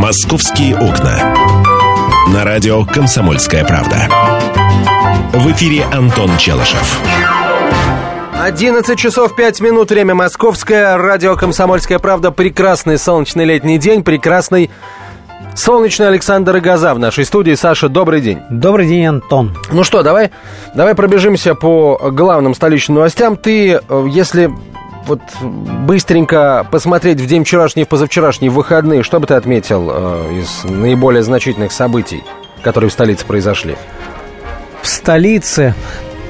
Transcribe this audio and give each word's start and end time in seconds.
«Московские 0.00 0.78
окна». 0.78 1.34
На 2.32 2.42
радио 2.42 2.86
«Комсомольская 2.86 3.66
правда». 3.66 4.08
В 5.34 5.52
эфире 5.52 5.84
Антон 5.92 6.38
Челышев. 6.38 6.98
11 8.32 8.98
часов 8.98 9.36
5 9.36 9.60
минут, 9.60 9.90
время 9.90 10.14
московское, 10.14 10.96
радио 10.96 11.36
«Комсомольская 11.36 11.98
правда». 11.98 12.30
Прекрасный 12.30 12.96
солнечный 12.96 13.44
летний 13.44 13.76
день, 13.76 14.02
прекрасный 14.02 14.70
солнечный 15.54 16.08
Александр 16.08 16.56
Игаза 16.56 16.94
в 16.94 16.98
нашей 16.98 17.26
студии. 17.26 17.52
Саша, 17.52 17.90
добрый 17.90 18.22
день. 18.22 18.38
Добрый 18.48 18.88
день, 18.88 19.04
Антон. 19.04 19.54
Ну 19.70 19.84
что, 19.84 20.02
давай, 20.02 20.30
давай 20.74 20.94
пробежимся 20.94 21.54
по 21.54 21.98
главным 22.10 22.54
столичным 22.54 22.94
новостям. 22.94 23.36
Ты, 23.36 23.72
э, 23.86 24.06
если 24.08 24.50
вот 25.10 25.20
быстренько 25.42 26.66
посмотреть 26.70 27.20
в 27.20 27.26
день 27.26 27.44
вчерашний 27.44 27.84
в 27.84 27.88
позавчерашний 27.88 28.48
выходные, 28.48 29.02
что 29.02 29.20
бы 29.20 29.26
ты 29.26 29.34
отметил 29.34 29.90
э, 29.92 30.40
из 30.40 30.64
наиболее 30.64 31.22
значительных 31.22 31.72
событий, 31.72 32.22
которые 32.62 32.90
в 32.90 32.92
столице 32.92 33.26
произошли? 33.26 33.76
В 34.82 34.86
столице 34.86 35.74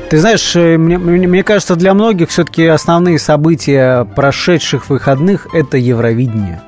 ты 0.08 0.18
знаешь, 0.18 0.56
э, 0.56 0.78
мне, 0.78 0.98
мне 0.98 1.44
кажется, 1.44 1.76
для 1.76 1.94
многих 1.94 2.30
все-таки 2.30 2.66
основные 2.66 3.18
события 3.18 4.04
прошедших 4.16 4.88
выходных– 4.88 5.46
это 5.52 5.76
Евровидение. 5.76 6.62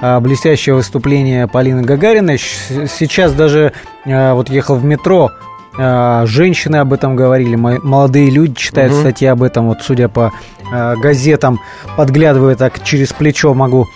А, 0.00 0.20
блестящее 0.20 0.76
выступление 0.76 1.48
Полины 1.48 1.82
Гагариной. 1.82 2.38
Сейчас 2.38 3.32
даже 3.32 3.72
э, 4.04 4.32
вот 4.32 4.48
ехал 4.48 4.76
в 4.76 4.84
метро, 4.84 5.32
женщины 5.78 6.76
об 6.76 6.92
этом 6.92 7.14
говорили, 7.14 7.54
молодые 7.54 8.30
люди 8.30 8.54
читают 8.54 8.92
угу. 8.92 9.00
статьи 9.00 9.28
об 9.28 9.42
этом. 9.42 9.68
Вот 9.68 9.78
судя 9.82 10.08
по 10.08 10.32
газетам, 10.70 11.60
подглядывая 11.96 12.56
так 12.56 12.82
через 12.82 13.12
плечо, 13.12 13.54
могу 13.54 13.86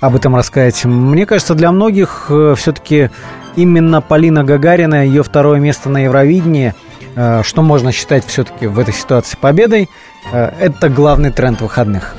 об 0.00 0.14
этом 0.14 0.36
рассказать. 0.36 0.84
Мне 0.84 1.26
кажется, 1.26 1.54
для 1.54 1.72
многих 1.72 2.30
все-таки 2.56 3.10
именно 3.56 4.00
Полина 4.00 4.44
Гагарина, 4.44 5.04
ее 5.04 5.22
второе 5.22 5.58
место 5.58 5.90
на 5.90 6.04
Евровидении– 6.04 6.74
Э, 7.14 7.42
что 7.44 7.62
можно 7.62 7.92
считать 7.92 8.26
все-таки 8.26 8.66
в 8.66 8.78
этой 8.78 8.94
ситуации 8.94 9.36
победой, 9.36 9.90
э, 10.32 10.50
это 10.60 10.88
главный 10.88 11.30
тренд 11.30 11.60
выходных. 11.60 12.14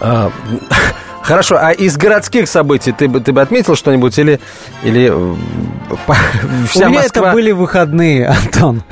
Хорошо, 1.28 1.58
а 1.60 1.72
из 1.72 1.98
городских 1.98 2.48
событий 2.48 2.90
ты 2.90 3.06
бы, 3.06 3.20
ты 3.20 3.32
бы 3.32 3.42
отметил 3.42 3.76
что-нибудь 3.76 4.18
или, 4.18 4.40
или 4.82 5.12
э, 5.12 5.34
вся 6.70 6.86
У 6.86 6.88
меня 6.88 7.02
Москва... 7.02 7.26
это 7.26 7.32
были 7.34 7.50
выходные, 7.50 8.26
Антон. 8.44 8.82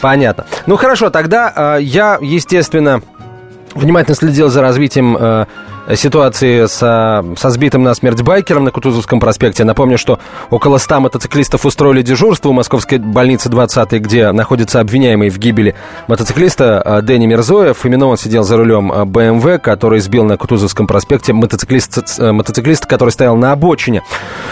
Понятно. 0.00 0.46
Ну 0.66 0.76
хорошо, 0.76 1.10
тогда 1.10 1.76
я, 1.76 2.18
естественно, 2.20 3.02
внимательно 3.74 4.16
следил 4.16 4.48
за 4.48 4.62
развитием 4.62 5.46
ситуации 5.94 6.66
со, 6.66 7.24
со 7.36 7.50
сбитым 7.50 7.82
насмерть 7.82 8.22
байкером 8.22 8.64
на 8.64 8.70
Кутузовском 8.70 9.20
проспекте. 9.20 9.64
Напомню, 9.64 9.98
что 9.98 10.18
около 10.50 10.78
100 10.78 11.00
мотоциклистов 11.00 11.64
устроили 11.64 12.02
дежурство 12.02 12.48
у 12.50 12.52
Московской 12.52 12.98
больницы 12.98 13.48
20 13.48 13.92
где 14.00 14.32
находится 14.32 14.80
обвиняемый 14.80 15.30
в 15.30 15.38
гибели 15.38 15.74
мотоциклиста 16.08 16.80
а, 16.80 17.02
Дэнни 17.02 17.26
Мирзоев. 17.26 17.84
Именно 17.84 18.06
он 18.06 18.16
сидел 18.16 18.42
за 18.42 18.56
рулем 18.56 18.92
а, 18.92 19.04
БМВ, 19.04 19.60
который 19.62 20.00
сбил 20.00 20.24
на 20.24 20.36
Кутузовском 20.36 20.86
проспекте 20.86 21.32
мотоциклист, 21.32 22.18
э, 22.18 22.32
мотоциклист, 22.32 22.86
который 22.86 23.10
стоял 23.10 23.36
на 23.36 23.52
обочине. 23.52 24.02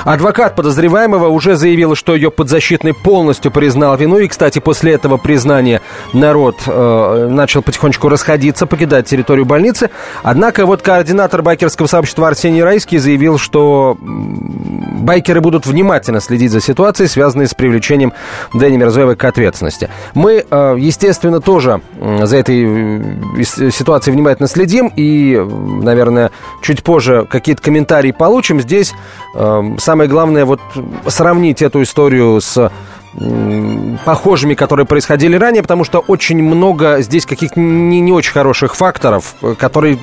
Адвокат 0.04 0.56
подозреваемого 0.56 1.28
уже 1.28 1.56
заявил, 1.56 1.94
что 1.94 2.14
ее 2.14 2.30
подзащитный 2.30 2.94
полностью 2.94 3.50
признал 3.50 3.96
вину. 3.96 4.18
И, 4.18 4.28
кстати, 4.28 4.58
после 4.58 4.92
этого 4.92 5.16
признания 5.16 5.80
народ 6.12 6.56
э, 6.66 7.28
начал 7.30 7.62
потихонечку 7.62 8.08
расходиться, 8.08 8.66
покидать 8.66 9.06
территорию 9.06 9.44
больницы. 9.44 9.90
Однако 10.22 10.66
вот 10.66 10.82
координатор 10.82 11.27
Координатор 11.28 11.42
байкерского 11.42 11.86
сообщества 11.86 12.28
Арсений 12.28 12.62
Райский 12.62 12.96
заявил, 12.96 13.36
что 13.36 13.98
байкеры 14.00 15.42
будут 15.42 15.66
внимательно 15.66 16.20
следить 16.20 16.50
за 16.50 16.62
ситуацией, 16.62 17.06
связанной 17.06 17.46
с 17.46 17.52
привлечением 17.52 18.14
Дэни 18.54 18.78
Мирзоева 18.78 19.14
к 19.14 19.24
ответственности. 19.24 19.90
Мы, 20.14 20.46
э, 20.50 20.76
естественно, 20.78 21.40
тоже 21.40 21.82
за 22.22 22.34
этой 22.34 22.64
э, 22.64 23.42
ситуацией 23.70 24.14
внимательно 24.14 24.48
следим 24.48 24.90
и, 24.96 25.36
наверное, 25.82 26.30
чуть 26.62 26.82
позже 26.82 27.26
какие-то 27.30 27.60
комментарии 27.62 28.12
получим. 28.12 28.62
Здесь 28.62 28.94
э, 29.34 29.62
самое 29.78 30.08
главное 30.08 30.46
вот 30.46 30.60
сравнить 31.08 31.60
эту 31.60 31.82
историю 31.82 32.40
с 32.40 32.72
похожими, 34.04 34.54
которые 34.54 34.86
происходили 34.86 35.36
ранее, 35.36 35.62
потому 35.62 35.84
что 35.84 35.98
очень 36.00 36.42
много 36.42 37.00
здесь 37.00 37.26
каких-то 37.26 37.58
не, 37.58 38.00
не 38.00 38.12
очень 38.12 38.32
хороших 38.32 38.76
факторов, 38.76 39.34
которые 39.58 39.98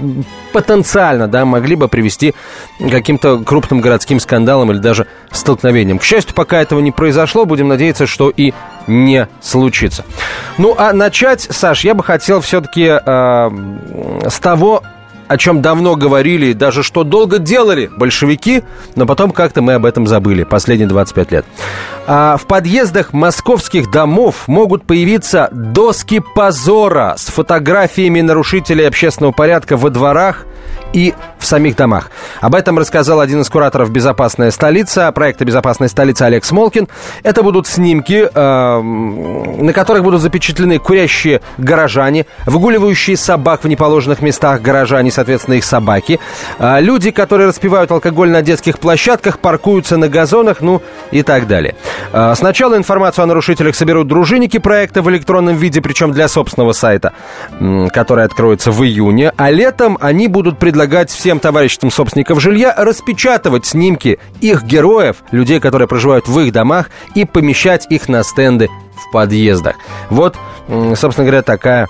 потенциально 0.52 1.28
да, 1.28 1.46
могли 1.46 1.76
бы 1.76 1.88
привести 1.88 2.34
к 2.80 2.90
каким-то 2.90 3.40
крупным 3.40 3.82
городским 3.82 4.20
скандалам 4.20 4.72
или 4.72 4.80
даже 4.80 5.08
столкновениям. 5.32 6.00
К 6.00 6.04
счастью, 6.04 6.36
пока 6.36 6.62
этого 6.62 6.80
не 6.80 6.92
произошло, 6.92 7.46
будем 7.46 7.68
надеяться, 7.68 8.08
что 8.08 8.30
и 8.30 8.54
не 8.88 9.28
случится. 9.42 10.04
Ну, 10.58 10.76
а 10.78 10.94
начать, 10.94 11.42
Саш, 11.42 11.84
я 11.84 11.94
бы 11.94 12.04
хотел 12.04 12.42
все-таки 12.42 13.00
э, 13.06 13.50
с 14.30 14.40
того, 14.40 14.84
о 15.28 15.38
чем 15.38 15.62
давно 15.62 15.96
говорили, 15.96 16.54
даже 16.54 16.84
что 16.84 17.04
долго 17.04 17.40
делали 17.40 17.90
большевики, 17.96 18.64
но 18.96 19.06
потом 19.06 19.32
как-то 19.32 19.62
мы 19.62 19.74
об 19.74 19.86
этом 19.86 20.08
забыли 20.08 20.44
последние 20.44 20.88
25 20.88 21.32
лет. 21.32 21.46
А 22.08 22.38
в 22.38 22.46
подъездах 22.46 23.14
московских 23.14 23.90
домов 23.92 24.48
могут 24.48 24.86
появиться 24.86 25.50
доски 25.52 26.22
позора 26.36 27.16
с 27.18 27.28
фотографиями 27.28 28.22
нарушителей 28.22 28.88
общественного 28.88 29.32
порядка 29.32 29.78
во 29.78 29.90
дворах 29.90 30.46
и 30.94 31.14
в 31.38 31.46
самих 31.46 31.76
домах. 31.76 32.10
Об 32.42 32.56
этом 32.56 32.80
рассказал 32.80 33.20
один 33.20 33.42
из 33.42 33.50
кураторов 33.50 33.92
«Безопасная 33.92 34.50
столица», 34.50 35.12
проекта 35.12 35.46
«Безопасная 35.46 35.90
столица» 35.90 36.26
Олег 36.26 36.44
Смолкин. 36.44 36.88
Это 37.22 37.44
будут 37.44 37.68
снимки, 37.68 38.28
э, 38.34 38.82
на 38.82 39.74
которых 39.74 40.04
будут 40.04 40.22
запечатлены 40.22 40.80
курящие 40.80 41.42
горожане, 41.58 42.26
выгуливающие 42.46 43.18
собак 43.18 43.64
в 43.64 43.68
неположенных 43.68 44.22
местах 44.22 44.62
горожане, 44.62 45.12
соответственно, 45.12 45.56
их 45.56 45.66
собаки, 45.66 46.20
э, 46.58 46.82
люди, 46.82 47.12
которые 47.12 47.48
распивают 47.50 47.92
алкоголь 47.92 48.30
на 48.30 48.42
детских 48.42 48.80
площадках, 48.80 49.40
паркуются 49.40 49.98
на 49.98 50.08
газонах, 50.08 50.62
ну 50.62 50.82
и 51.12 51.22
так 51.22 51.46
далее. 51.48 51.76
Э, 52.12 52.34
сначала 52.36 52.76
информацию 52.76 53.24
о 53.24 53.28
нарушителях 53.28 53.76
соберут 53.76 54.08
дружинники 54.08 54.58
проекта 54.58 55.02
в 55.02 55.10
электронном 55.12 55.58
виде, 55.58 55.82
причем 55.82 56.12
для 56.12 56.28
собственного 56.28 56.72
сайта, 56.72 57.14
который 57.94 58.26
откроется 58.26 58.72
в 58.72 58.84
июне, 58.84 59.32
а 59.38 59.52
летом 59.52 59.98
они 60.02 60.28
будут 60.28 60.55
предлагать 60.56 60.86
предлагать 60.86 61.10
всем 61.10 61.40
товарищам 61.40 61.90
собственников 61.90 62.42
жилья 62.42 62.74
распечатывать 62.78 63.66
снимки 63.66 64.20
их 64.42 64.64
героев, 64.64 65.18
людей, 65.32 65.60
которые 65.60 65.88
проживают 65.88 66.28
в 66.28 66.40
их 66.40 66.52
домах, 66.52 66.90
и 67.16 67.26
помещать 67.26 67.88
их 67.90 68.08
на 68.10 68.24
стенды 68.24 68.70
в 68.96 69.12
подъездах. 69.12 69.76
Вот, 70.10 70.38
собственно 70.96 71.26
говоря, 71.26 71.42
такая 71.42 71.88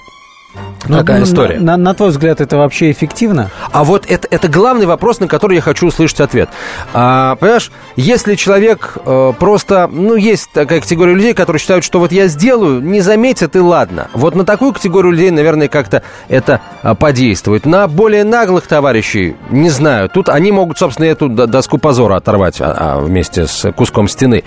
ну, 0.88 0.97
Такая 0.97 1.23
история. 1.23 1.59
На, 1.59 1.78
на, 1.78 1.84
на 1.84 1.94
твой 1.94 2.09
взгляд, 2.09 2.41
это 2.41 2.57
вообще 2.57 2.91
эффективно? 2.91 3.50
А 3.72 3.84
вот 3.84 4.06
это, 4.07 4.28
это 4.29 4.47
главный 4.47 4.85
вопрос, 4.85 5.19
на 5.19 5.28
который 5.28 5.56
я 5.56 5.62
хочу 5.62 5.88
услышать 5.88 6.19
ответ. 6.19 6.50
А, 6.94 7.35
понимаешь, 7.35 7.72
если 7.96 8.35
человек 8.35 8.97
э, 9.06 9.34
просто... 9.40 9.90
Ну, 9.91 10.16
есть 10.16 10.50
такая 10.51 10.81
категория 10.81 11.13
людей, 11.13 11.34
которые 11.34 11.59
считают, 11.59 11.84
что 11.84 12.00
вот 12.00 12.12
я 12.12 12.28
сделаю, 12.28 12.81
не 12.81 13.01
заметят 13.01 13.56
и 13.56 13.59
ладно. 13.59 14.09
Вот 14.13 14.35
на 14.35 14.45
такую 14.45 14.74
категорию 14.74 15.12
людей, 15.12 15.31
наверное, 15.31 15.68
как-то 15.68 16.03
это 16.28 16.62
а, 16.81 16.95
подействует. 16.95 17.66
На 17.66 17.88
более 17.88 18.24
наглых 18.24 18.68
товарищей, 18.68 19.35
не 19.50 19.69
знаю. 19.69 20.09
Тут 20.09 20.29
они 20.29 20.51
могут, 20.51 20.78
собственно, 20.78 21.06
эту 21.06 21.29
доску 21.29 21.78
позора 21.78 22.16
оторвать 22.16 22.62
а, 22.62 22.75
а, 22.78 23.00
вместе 23.00 23.47
с 23.47 23.72
куском 23.72 24.07
стены. 24.07 24.44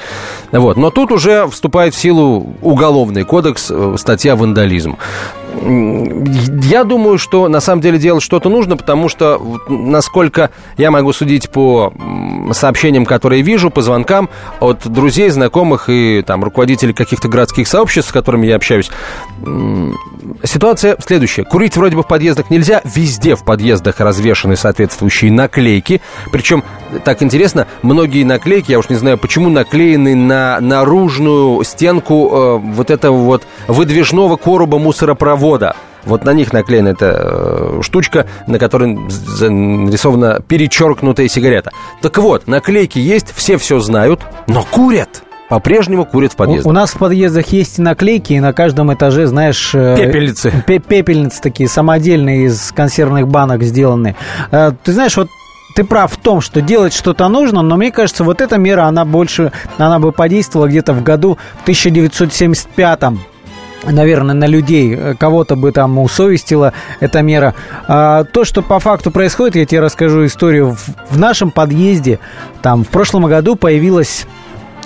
Вот. 0.53 0.77
Но 0.77 0.91
тут 0.91 1.13
уже 1.13 1.47
вступает 1.49 1.95
в 1.95 1.99
силу 1.99 2.55
уголовный 2.63 3.25
кодекс, 3.25 3.71
э, 3.71 3.95
статья 3.99 4.37
«Вандализм». 4.37 4.97
Я 6.29 6.85
думаю, 6.85 7.19
что 7.19 7.49
на 7.49 7.61
самом 7.61 7.81
деле 7.81 7.99
делать 7.99 8.23
что-то 8.23 8.49
нужно, 8.49 8.77
потому 8.77 9.09
что, 9.09 9.41
насколько 9.69 10.51
я 10.77 10.91
могу 10.91 11.13
судить 11.13 11.49
по 11.51 11.93
сообщениям, 12.53 13.07
которые 13.07 13.43
вижу, 13.43 13.71
по 13.71 13.83
звонкам 13.83 14.29
от 14.61 14.87
друзей, 14.87 15.31
знакомых 15.31 15.89
и 15.89 16.23
там 16.27 16.45
руководителей 16.45 16.93
каких-то 16.93 17.29
городских 17.29 17.69
сообществ, 17.69 18.11
с 18.11 18.13
которыми 18.13 18.47
я 18.47 18.57
общаюсь, 18.57 18.91
ситуация 20.45 20.97
следующая. 21.05 21.45
Курить 21.45 21.77
вроде 21.77 21.97
бы 21.97 22.03
в 22.03 22.09
подъездах 22.09 22.51
нельзя, 22.51 22.83
везде 22.85 23.35
в 23.35 23.45
подъездах 23.45 24.01
развешаны 24.01 24.57
соответствующие 24.57 25.33
наклейки, 25.33 26.01
причем, 26.31 26.63
так 27.05 27.23
интересно, 27.23 27.67
многие 27.83 28.25
наклейки, 28.25 28.73
я 28.73 28.79
уж 28.79 28.89
не 28.89 28.97
знаю 28.97 29.19
почему, 29.19 29.49
наклеены 29.49 30.15
на 30.15 30.61
наружную 30.61 31.65
стенку 31.65 32.31
э, 32.31 32.57
вот 32.59 32.91
этого 32.91 33.17
вот 33.17 33.45
выдвижного 33.67 34.37
короба 34.37 34.79
мусоропровода. 34.79 35.75
Вот 36.09 36.25
на 36.25 36.33
них 36.33 36.53
наклеена 36.53 36.89
эта 36.89 37.17
э, 37.21 37.81
штучка, 37.83 38.27
на 38.47 38.59
которой 38.59 38.95
нарисована 38.95 40.41
перечеркнутая 40.41 41.29
сигарета. 41.29 41.71
Так 42.03 42.19
вот, 42.19 42.47
наклейки 42.49 42.99
есть, 42.99 43.33
все 43.35 43.59
все 43.59 43.79
знают, 43.79 44.21
но 44.47 44.65
курят 44.71 45.23
по-прежнему 45.49 46.05
курят 46.05 46.35
в 46.35 46.37
подъезде. 46.37 46.69
У, 46.69 46.71
у 46.71 46.75
нас 46.75 46.91
в 46.91 46.99
подъездах 46.99 47.47
есть 47.49 47.79
и 47.79 47.83
наклейки, 47.83 48.35
и 48.35 48.41
на 48.41 48.53
каждом 48.53 48.93
этаже, 48.93 49.27
знаешь... 49.27 49.75
Э, 49.75 49.97
пепельницы. 49.97 50.53
Пепельницы 50.67 51.41
такие, 51.41 51.69
самодельные, 51.69 52.47
из 52.47 52.71
консервных 52.73 53.29
банок 53.29 53.63
сделанные. 53.63 54.15
Э, 54.51 54.73
ты 54.85 54.93
знаешь, 54.93 55.17
вот 55.17 55.29
ты 55.75 55.85
прав 55.85 56.13
в 56.13 56.17
том, 56.17 56.41
что 56.41 56.61
делать 56.61 56.93
что-то 56.93 57.29
нужно, 57.29 57.63
но 57.63 57.77
мне 57.77 57.91
кажется, 57.91 58.25
вот 58.25 58.41
эта 58.41 58.59
мера, 58.59 58.85
она 58.85 59.05
больше, 59.05 59.53
она 59.79 59.99
бы 59.99 60.13
подействовала 60.13 60.69
где-то 60.69 60.93
в 60.93 61.03
году 61.03 61.39
1975 61.63 63.01
наверное, 63.85 64.35
на 64.35 64.47
людей, 64.47 64.95
э, 64.95 65.15
кого-то 65.19 65.57
бы 65.57 65.73
там 65.73 65.99
усовестила 65.99 66.73
эта 67.01 67.23
мера. 67.23 67.55
А 67.87 68.25
то, 68.25 68.45
что 68.45 68.63
по 68.63 68.79
факту 68.79 69.11
происходит, 69.11 69.57
я 69.57 69.67
тебе 69.67 69.81
расскажу 69.81 70.25
историю. 70.25 70.77
В, 70.77 71.15
в 71.15 71.19
нашем 71.19 71.51
подъезде 71.51 72.19
там 72.63 72.85
в 72.85 72.89
прошлом 72.89 73.27
году 73.27 73.57
появилась 73.57 74.27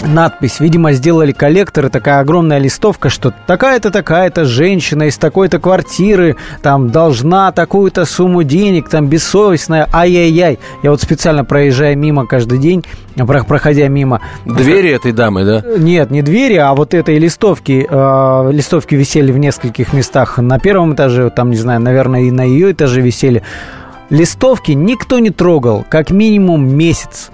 надпись. 0.02 0.60
Видимо, 0.60 0.92
сделали 0.92 1.32
коллекторы, 1.32 1.88
такая 1.88 2.20
огромная 2.20 2.58
листовка, 2.58 3.08
что 3.08 3.32
такая-то, 3.46 3.90
такая-то 3.90 4.44
женщина 4.44 5.04
из 5.04 5.16
такой-то 5.18 5.58
квартиры, 5.58 6.36
там, 6.62 6.90
должна 6.90 7.52
такую-то 7.52 8.04
сумму 8.04 8.42
денег, 8.42 8.88
там, 8.88 9.06
бессовестная, 9.08 9.88
ай-яй-яй. 9.92 10.58
Я 10.82 10.90
вот 10.90 11.02
специально 11.02 11.44
проезжая 11.44 11.94
мимо 11.94 12.26
каждый 12.26 12.58
день, 12.58 12.84
проходя 13.46 13.88
мимо... 13.88 14.20
Двери 14.44 14.90
этой 14.90 15.12
дамы, 15.12 15.44
да? 15.44 15.62
Нет, 15.76 16.10
не 16.10 16.22
двери, 16.22 16.56
а 16.56 16.74
вот 16.74 16.94
этой 16.94 17.18
листовки. 17.18 17.86
Э, 17.88 18.50
листовки 18.52 18.94
висели 18.94 19.32
в 19.32 19.38
нескольких 19.38 19.92
местах. 19.92 20.38
На 20.38 20.58
первом 20.58 20.94
этаже, 20.94 21.30
там, 21.30 21.50
не 21.50 21.56
знаю, 21.56 21.80
наверное, 21.80 22.22
и 22.22 22.30
на 22.30 22.42
ее 22.42 22.72
этаже 22.72 23.00
висели. 23.00 23.42
Листовки 24.10 24.72
никто 24.72 25.18
не 25.18 25.30
трогал, 25.30 25.84
как 25.88 26.10
минимум 26.10 26.68
месяц. 26.68 27.30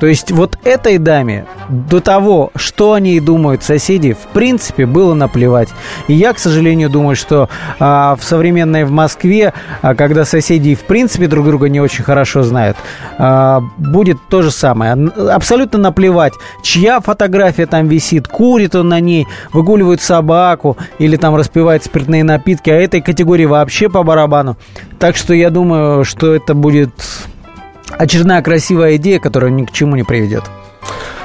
То 0.00 0.06
есть 0.06 0.32
вот 0.32 0.58
этой 0.64 0.96
даме 0.96 1.44
до 1.68 2.00
того, 2.00 2.50
что 2.56 2.94
о 2.94 3.00
ней 3.00 3.20
думают 3.20 3.62
соседи, 3.62 4.14
в 4.14 4.32
принципе, 4.32 4.86
было 4.86 5.12
наплевать. 5.12 5.68
И 6.08 6.14
я, 6.14 6.32
к 6.32 6.38
сожалению, 6.38 6.88
думаю, 6.88 7.16
что 7.16 7.50
а, 7.78 8.16
в 8.16 8.24
современной 8.24 8.84
в 8.84 8.90
Москве, 8.90 9.52
а, 9.82 9.94
когда 9.94 10.24
соседи 10.24 10.74
в 10.74 10.80
принципе 10.80 11.26
друг 11.26 11.44
друга 11.44 11.68
не 11.68 11.80
очень 11.80 12.02
хорошо 12.02 12.42
знают, 12.42 12.78
а, 13.18 13.60
будет 13.76 14.16
то 14.30 14.40
же 14.40 14.50
самое. 14.50 14.92
Абсолютно 15.30 15.78
наплевать, 15.78 16.32
чья 16.62 17.00
фотография 17.00 17.66
там 17.66 17.86
висит, 17.86 18.26
курит 18.26 18.74
он 18.74 18.88
на 18.88 19.00
ней, 19.00 19.26
выгуливает 19.52 20.00
собаку 20.00 20.78
или 20.98 21.16
там 21.16 21.36
распивает 21.36 21.84
спиртные 21.84 22.24
напитки, 22.24 22.70
а 22.70 22.74
этой 22.74 23.02
категории 23.02 23.44
вообще 23.44 23.90
по 23.90 24.02
барабану. 24.02 24.56
Так 24.98 25.16
что 25.16 25.34
я 25.34 25.50
думаю, 25.50 26.04
что 26.06 26.34
это 26.34 26.54
будет 26.54 26.90
очередная 27.98 28.42
красивая 28.42 28.96
идея, 28.96 29.18
которая 29.18 29.50
ни 29.50 29.64
к 29.64 29.72
чему 29.72 29.96
не 29.96 30.02
приведет. 30.02 30.44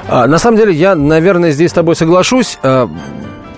А, 0.08 0.26
на 0.26 0.38
самом 0.38 0.58
деле, 0.58 0.72
я, 0.72 0.94
наверное, 0.94 1.50
здесь 1.50 1.70
с 1.70 1.74
тобой 1.74 1.96
соглашусь. 1.96 2.58
А, 2.62 2.88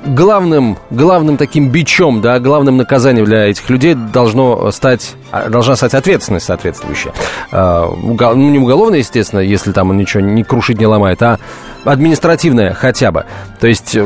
главным, 0.06 0.78
главным 0.90 1.36
таким 1.36 1.68
бичом, 1.68 2.20
да, 2.20 2.38
главным 2.38 2.76
наказанием 2.76 3.24
для 3.24 3.46
этих 3.46 3.68
людей 3.68 3.94
должно 3.94 4.70
стать, 4.70 5.14
должна 5.48 5.76
стать 5.76 5.94
ответственность 5.94 6.46
соответствующая. 6.46 7.12
А, 7.50 7.90
ну, 7.90 8.34
не 8.34 8.58
уголовная, 8.58 8.98
естественно, 8.98 9.40
если 9.40 9.72
там 9.72 9.90
он 9.90 9.98
ничего 9.98 10.20
не 10.22 10.44
крушит, 10.44 10.78
не 10.78 10.86
ломает, 10.86 11.22
а 11.22 11.38
административная 11.84 12.74
хотя 12.74 13.12
бы. 13.12 13.24
То 13.60 13.66
есть 13.66 13.96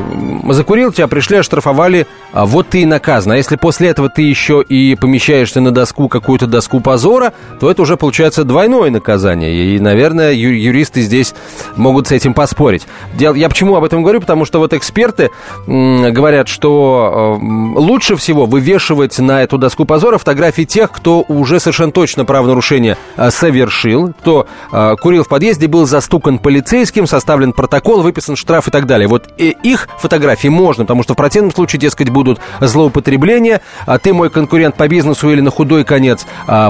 закурил, 0.51 0.93
тебя 0.93 1.09
пришли, 1.09 1.39
оштрафовали, 1.39 2.07
а 2.33 2.47
вот 2.47 2.69
ты 2.69 2.83
и 2.83 2.87
наказан. 2.87 3.33
А 3.33 3.37
если 3.37 3.57
после 3.57 3.89
этого 3.89 4.09
ты 4.09 4.23
еще 4.23 4.63
и 4.63 4.95
помещаешься 4.95 5.61
на 5.61 5.71
доску, 5.71 6.09
какую-то 6.09 6.47
доску 6.47 6.81
позора, 6.81 7.33
то 7.61 7.71
это 7.71 7.83
уже 7.83 7.97
получается 7.97 8.45
двойное 8.45 8.91
наказание. 8.91 9.75
И, 9.77 9.81
наверное, 9.81 10.33
юристы 10.33 11.03
здесь 11.03 11.35
могут 11.77 12.09
с 12.09 12.13
этим 12.13 12.35
поспорить. 12.35 12.87
Я 13.19 13.49
почему 13.49 13.77
об 13.77 13.85
этом 13.85 14.03
говорю? 14.03 14.21
Потому 14.21 14.45
что 14.45 14.59
вот 14.59 14.73
эксперты 14.73 15.31
говорят, 15.67 16.49
что 16.49 17.39
э, 17.41 17.45
лучше 17.79 18.17
всего 18.17 18.47
вывешивать 18.47 19.19
на 19.19 19.43
эту 19.43 19.59
доску 19.59 19.85
позора 19.85 20.19
фотографии 20.19 20.65
тех, 20.65 20.91
кто 20.91 21.12
уже 21.21 21.61
совершенно 21.61 21.93
точно 21.93 22.25
правонарушение 22.25 22.97
э, 23.17 23.31
совершил, 23.31 24.13
кто 24.21 24.47
э, 24.73 24.97
курил 25.01 25.25
в 25.25 25.29
подъезде, 25.29 25.69
был 25.69 25.87
застукан 25.87 26.39
полицейским, 26.39 27.07
составлен 27.07 27.53
протокол, 27.53 28.03
выписан 28.03 28.37
штраф 28.37 28.69
и 28.69 28.71
так 28.71 28.87
далее. 28.87 29.09
Вот 29.09 29.29
их 29.37 29.89
фотографии 29.99 30.49
можно, 30.49 30.85
потому 30.85 31.03
что 31.03 31.15
в 31.15 31.17
противном 31.17 31.53
случае, 31.53 31.81
дескать, 31.81 32.09
будут 32.09 32.41
злоупотребления, 32.61 33.61
а 33.87 33.99
ты 33.99 34.13
мой 34.13 34.31
конкурент 34.31 34.77
по 34.77 34.89
бизнесу 34.89 35.31
или 35.31 35.41
на 35.41 35.51
худой 35.51 35.85
конец 35.85 36.27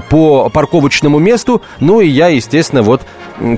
по 0.09 0.49
парковочному 0.49 1.19
месту, 1.19 1.63
ну 1.81 2.01
и 2.01 2.09
я, 2.09 2.29
естественно, 2.29 2.83
вот 2.83 3.03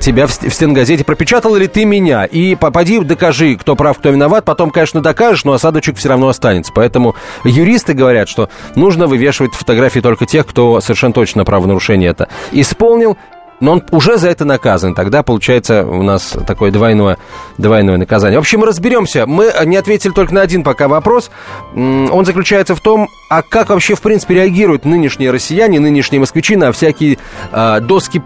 тебя 0.00 0.26
в 0.26 0.32
стенгазете 0.32 1.04
пропечатал 1.04 1.56
или 1.56 1.66
ты 1.66 1.84
меня. 1.84 2.24
И 2.24 2.54
попади, 2.54 3.00
докажи, 3.00 3.56
кто 3.56 3.76
прав, 3.76 3.98
кто 3.98 4.10
виноват, 4.10 4.44
потом, 4.44 4.70
конечно, 4.70 5.00
докажешь, 5.00 5.44
но 5.44 5.52
осадочек 5.52 5.96
все 5.96 6.08
равно 6.08 6.28
останется. 6.28 6.72
Поэтому 6.74 7.14
юристы 7.44 7.94
говорят, 7.94 8.28
что 8.28 8.48
нужно 8.76 9.06
вывешивать 9.06 9.54
фотографии 9.54 10.00
только 10.00 10.26
тех, 10.26 10.46
кто 10.46 10.80
совершенно 10.80 11.12
точно 11.12 11.44
правонарушение 11.44 12.10
это 12.10 12.28
исполнил 12.52 13.16
но 13.60 13.72
он 13.72 13.82
уже 13.90 14.16
за 14.16 14.28
это 14.28 14.44
наказан. 14.44 14.94
Тогда 14.94 15.22
получается 15.22 15.84
у 15.86 16.02
нас 16.02 16.36
такое 16.46 16.70
двойное, 16.70 17.18
двойное 17.58 17.96
наказание. 17.96 18.38
В 18.38 18.42
общем, 18.42 18.64
разберемся. 18.64 19.26
Мы 19.26 19.52
не 19.64 19.76
ответили 19.76 20.12
только 20.12 20.34
на 20.34 20.42
один 20.42 20.62
пока 20.62 20.88
вопрос. 20.88 21.30
Он 21.74 22.24
заключается 22.24 22.74
в 22.74 22.80
том, 22.80 23.08
а 23.30 23.42
как 23.42 23.70
вообще, 23.70 23.94
в 23.94 24.00
принципе, 24.00 24.34
реагируют 24.34 24.84
нынешние 24.84 25.30
россияне, 25.30 25.80
нынешние 25.80 26.20
москвичи 26.20 26.56
на 26.56 26.72
всякие 26.72 27.18
э, 27.52 27.80
доски 27.80 28.22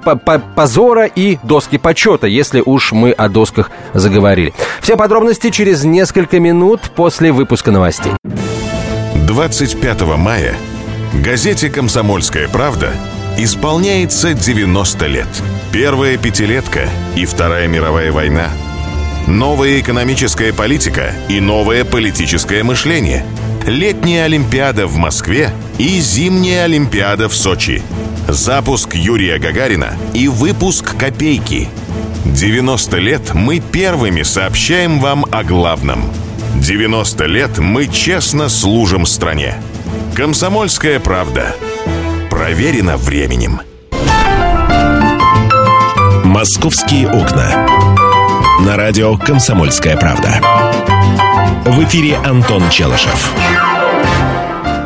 позора 0.55 1.07
и 1.07 1.39
доски 1.43 1.79
почета, 1.79 2.27
если 2.27 2.63
уж 2.65 2.93
мы 2.93 3.13
о 3.13 3.29
досках 3.29 3.71
заговорили. 3.95 4.53
Все 4.81 4.97
подробности 4.97 5.51
через 5.51 5.85
несколько 5.85 6.41
минут 6.41 6.91
после 6.95 7.33
выпуска 7.33 7.71
новостей. 7.71 8.13
25 9.27 10.03
мая 10.17 10.55
газете 11.15 11.71
«Комсомольская 11.71 12.49
правда» 12.49 12.93
исполняется 13.39 14.35
90 14.35 15.07
лет. 15.07 15.29
Первая 15.73 16.19
пятилетка 16.19 16.89
и 17.17 17.25
Вторая 17.25 17.69
мировая 17.69 18.11
война. 18.11 18.49
Новая 19.29 19.81
экономическая 19.81 20.53
политика 20.53 21.13
и 21.29 21.41
новое 21.41 21.85
политическое 21.85 22.65
мышление. 22.65 23.25
Летняя 23.67 24.25
Олимпиада 24.25 24.87
в 24.87 24.97
Москве 24.97 25.53
и 25.79 26.01
зимняя 26.01 26.65
Олимпиада 26.65 27.29
в 27.29 27.35
Сочи. 27.35 27.83
Запуск 28.27 28.95
Юрия 28.95 29.39
Гагарина 29.39 29.97
и 30.15 30.27
выпуск 30.29 30.97
«Копейки». 30.99 31.69
90 32.25 32.97
лет 32.99 33.35
мы 33.35 33.61
первыми 33.61 34.23
сообщаем 34.23 34.99
вам 34.99 35.25
о 35.31 35.45
главном. 35.45 36.11
90 36.57 37.25
лет 37.27 37.59
мы 37.59 37.87
честно 37.87 38.49
служим 38.49 39.07
стране. 39.07 39.55
Комсомольская 40.17 40.99
правда– 40.99 41.55
Проверено 42.39 42.97
временем. 42.97 43.61
«Московские 46.23 47.09
окна». 47.09 47.67
На 48.65 48.77
радио 48.77 49.17
«Комсомольская 49.17 49.97
правда». 49.97 50.41
В 51.67 51.83
эфире 51.83 52.17
Антон 52.19 52.71
Челышев. 52.71 53.33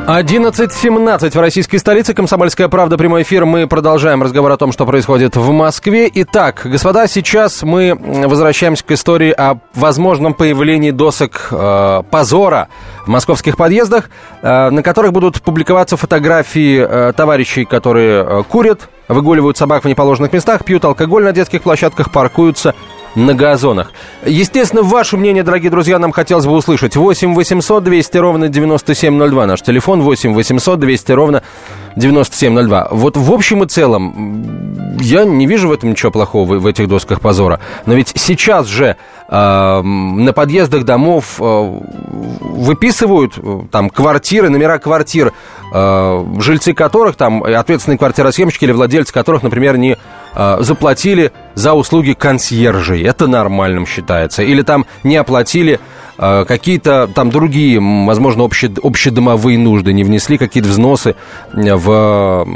11.17 0.06 1.30
в 1.30 1.36
российской 1.36 1.76
столице. 1.78 2.12
Комсомольская 2.12 2.68
правда. 2.68 2.98
Прямой 2.98 3.22
эфир. 3.22 3.44
Мы 3.44 3.68
продолжаем 3.68 4.20
разговор 4.20 4.50
о 4.50 4.56
том, 4.56 4.72
что 4.72 4.84
происходит 4.84 5.36
в 5.36 5.52
Москве. 5.52 6.10
Итак, 6.12 6.62
господа, 6.64 7.06
сейчас 7.06 7.62
мы 7.62 7.96
возвращаемся 7.96 8.84
к 8.84 8.90
истории 8.90 9.30
о 9.30 9.58
возможном 9.74 10.34
появлении 10.34 10.90
досок 10.90 11.48
э, 11.52 12.02
позора 12.10 12.68
в 13.06 13.08
московских 13.08 13.56
подъездах, 13.56 14.10
э, 14.42 14.70
на 14.70 14.82
которых 14.82 15.12
будут 15.12 15.40
публиковаться 15.40 15.96
фотографии 15.96 16.84
э, 16.84 17.12
товарищей, 17.12 17.64
которые 17.64 18.24
э, 18.24 18.42
курят, 18.48 18.88
выгуливают 19.06 19.56
собак 19.56 19.84
в 19.84 19.88
неположенных 19.88 20.32
местах, 20.32 20.64
пьют 20.64 20.84
алкоголь 20.84 21.22
на 21.22 21.32
детских 21.32 21.62
площадках, 21.62 22.10
паркуются 22.10 22.74
на 23.14 23.34
газонах. 23.34 23.92
Естественно, 24.24 24.82
ваше 24.82 25.16
мнение, 25.16 25.42
дорогие 25.42 25.70
друзья, 25.70 25.98
нам 25.98 26.12
хотелось 26.12 26.46
бы 26.46 26.52
услышать. 26.52 26.96
8 26.96 27.34
800 27.34 27.84
200 27.84 28.16
ровно 28.18 28.48
9702. 28.48 29.46
Наш 29.46 29.62
телефон 29.62 30.02
8 30.02 30.34
800 30.34 30.78
200 30.78 31.12
ровно 31.12 31.42
9702. 31.96 32.88
Вот 32.90 33.16
в 33.16 33.32
общем 33.32 33.62
и 33.64 33.66
целом, 33.66 34.96
я 35.00 35.24
не 35.24 35.46
вижу 35.46 35.68
в 35.68 35.72
этом 35.72 35.90
ничего 35.90 36.10
плохого, 36.10 36.58
в 36.58 36.66
этих 36.66 36.88
досках 36.88 37.20
позора. 37.20 37.60
Но 37.86 37.94
ведь 37.94 38.12
сейчас 38.14 38.66
же 38.66 38.96
э, 39.28 39.82
на 39.82 40.32
подъездах 40.32 40.84
домов 40.84 41.36
э, 41.38 41.80
выписывают 42.52 43.34
там 43.70 43.90
квартиры, 43.90 44.48
номера 44.48 44.78
квартир, 44.78 45.32
э, 45.72 46.24
жильцы 46.38 46.74
которых, 46.74 47.16
там, 47.16 47.42
ответственные 47.42 47.98
квартиросъемщики 47.98 48.64
или 48.64 48.72
владельцы 48.72 49.12
которых, 49.12 49.42
например, 49.42 49.76
не 49.76 49.96
э, 50.34 50.56
заплатили 50.60 51.32
за 51.54 51.74
услуги 51.74 52.12
консьержей. 52.12 53.02
Это 53.02 53.26
нормальным 53.26 53.86
считается. 53.86 54.42
Или 54.42 54.62
там 54.62 54.86
не 55.02 55.16
оплатили 55.16 55.80
какие-то 56.16 57.10
там 57.14 57.30
другие, 57.30 57.80
возможно, 57.80 58.44
обще, 58.44 58.70
общедомовые 58.82 59.58
нужды 59.58 59.92
не 59.92 60.04
внесли, 60.04 60.38
какие-то 60.38 60.68
взносы 60.68 61.14
в 61.52 62.46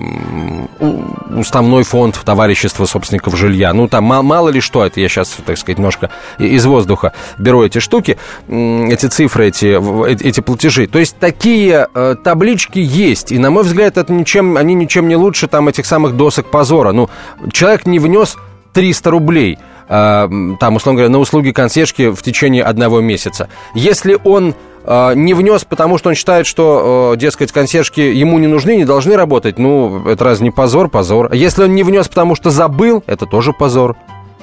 уставной 1.34 1.82
фонд 1.84 2.20
товарищества 2.24 2.86
собственников 2.86 3.36
жилья. 3.36 3.72
Ну, 3.72 3.88
там 3.88 4.04
мало 4.04 4.48
ли 4.48 4.60
что, 4.60 4.84
это 4.84 5.00
я 5.00 5.08
сейчас, 5.08 5.36
так 5.44 5.58
сказать, 5.58 5.78
немножко 5.78 6.10
из 6.38 6.64
воздуха 6.66 7.12
беру 7.38 7.62
эти 7.62 7.78
штуки, 7.78 8.18
эти 8.48 9.06
цифры, 9.06 9.48
эти, 9.48 9.78
эти 10.26 10.40
платежи. 10.40 10.86
То 10.86 10.98
есть 10.98 11.16
такие 11.18 11.88
э, 11.94 12.16
таблички 12.22 12.78
есть, 12.78 13.32
и, 13.32 13.38
на 13.38 13.50
мой 13.50 13.64
взгляд, 13.64 13.96
это 13.96 14.12
ничем, 14.12 14.56
они 14.56 14.74
ничем 14.74 15.08
не 15.08 15.16
лучше 15.16 15.46
там 15.48 15.68
этих 15.68 15.86
самых 15.86 16.16
досок 16.16 16.50
позора. 16.50 16.92
Ну, 16.92 17.08
человек 17.52 17.86
не 17.86 17.98
внес 17.98 18.36
300 18.72 19.10
рублей– 19.10 19.58
Э, 19.68 19.75
там, 19.88 20.76
условно 20.76 20.98
говоря, 20.98 21.08
на 21.08 21.18
услуги 21.18 21.50
консьержки 21.52 22.10
в 22.10 22.22
течение 22.22 22.62
одного 22.62 23.00
месяца. 23.00 23.48
Если 23.74 24.18
он 24.24 24.54
э, 24.84 25.12
не 25.14 25.34
внес, 25.34 25.64
потому 25.64 25.98
что 25.98 26.08
он 26.08 26.14
считает, 26.14 26.46
что, 26.46 27.12
э, 27.14 27.16
дескать, 27.18 27.52
консьержки 27.52 28.00
ему 28.00 28.38
не 28.38 28.46
нужны, 28.46 28.76
не 28.76 28.84
должны 28.84 29.16
работать, 29.16 29.58
ну, 29.58 30.08
это 30.08 30.24
раз 30.24 30.40
не 30.40 30.50
позор, 30.50 30.88
позор. 30.88 31.32
Если 31.32 31.64
он 31.64 31.74
не 31.74 31.82
внес, 31.82 32.08
потому 32.08 32.34
что 32.34 32.50
забыл, 32.50 33.04
это 33.06 33.26
тоже 33.26 33.52
позор. 33.52 33.96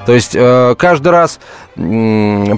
То 0.06 0.12
есть 0.12 0.34
каждый 0.34 1.08
раз 1.10 1.40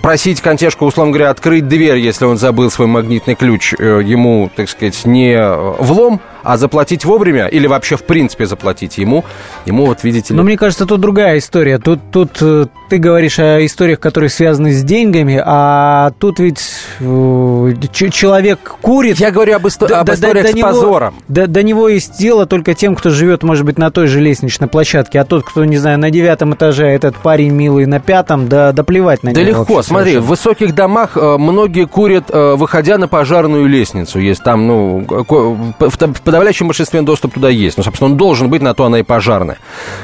просить 0.02 0.42
консьержку, 0.42 0.86
условно 0.86 1.12
говоря, 1.12 1.30
открыть 1.30 1.68
дверь, 1.68 1.98
если 1.98 2.26
он 2.26 2.38
забыл 2.38 2.72
свой 2.72 2.88
магнитный 2.88 3.36
ключ, 3.36 3.74
ему, 3.74 4.50
так 4.56 4.68
сказать, 4.68 5.06
не 5.06 5.40
влом, 5.78 6.22
а 6.46 6.58
заплатить 6.58 7.04
вовремя 7.04 7.48
или 7.48 7.68
вообще 7.68 7.98
в 7.98 8.04
принципе 8.04 8.46
заплатить 8.46 8.98
ему, 8.98 9.26
ему 9.66 9.88
вот 9.88 10.04
видите 10.04 10.34
ли... 10.34 10.38
Но 10.38 10.44
мне 10.44 10.58
кажется, 10.58 10.86
тут 10.86 11.02
другая 11.02 11.40
история. 11.40 11.80
Тут, 11.80 12.00
тут 12.12 12.38
э, 12.42 12.68
ты 12.90 12.98
говоришь 12.98 13.40
о 13.40 13.66
историях, 13.66 14.00
которые 14.00 14.30
связаны 14.30 14.72
с 14.72 14.84
деньгами, 14.84 15.42
а 15.44 16.12
тут 16.20 16.40
ведь 16.40 16.62
э, 17.00 17.74
человек 18.12 18.60
курит... 18.82 19.20
Я 19.20 19.32
говорю 19.32 19.56
об, 19.56 19.68
исто... 19.68 19.88
до, 19.88 20.02
об 20.02 20.12
историях 20.12 20.46
до, 20.46 20.52
с 20.52 20.56
него, 20.56 20.70
позором. 20.70 21.16
До, 21.28 21.48
до 21.48 21.64
него 21.64 21.90
есть 21.90 22.18
дело 22.20 22.46
только 22.46 22.76
тем, 22.76 22.96
кто 22.96 23.10
живет, 23.10 23.42
может 23.44 23.66
быть, 23.66 23.80
на 23.80 23.90
той 23.90 24.06
же 24.06 24.22
лестничной 24.22 24.68
площадке, 24.68 25.20
а 25.20 25.26
тот, 25.26 25.44
кто, 25.44 25.66
не 25.66 25.78
знаю, 25.78 25.98
на 26.00 26.12
девятом 26.12 26.54
этаже, 26.54 26.86
а 26.86 26.90
этот 26.90 27.16
парень 27.18 27.52
милый 27.52 27.88
на 27.88 28.00
пятом, 28.00 28.48
да, 28.48 28.72
да 28.72 28.84
плевать 28.84 29.24
на 29.24 29.30
него. 29.30 29.42
Да 29.42 29.42
легко, 29.42 29.82
смотри, 29.82 30.12
совершенно. 30.12 30.26
в 30.26 30.30
высоких 30.30 30.76
домах 30.76 31.18
э, 31.18 31.38
многие 31.38 31.88
курят, 31.88 32.26
выходя 32.30 33.00
на 33.00 33.08
пожарную 33.08 33.66
лестницу. 33.66 34.20
Есть 34.20 34.44
там, 34.44 34.68
ну, 34.68 35.06
в 35.08 35.98
подавляющем 36.36 36.68
большинстве 36.68 37.02
доступ 37.02 37.36
туда 37.36 37.48
есть. 37.48 37.78
Ну, 37.78 37.84
собственно, 37.84 38.12
он 38.12 38.18
должен 38.18 38.50
быть, 38.50 38.62
на 38.62 38.74
то 38.74 38.84
она 38.84 39.00
и 39.00 39.04
пожарная. 39.04 39.58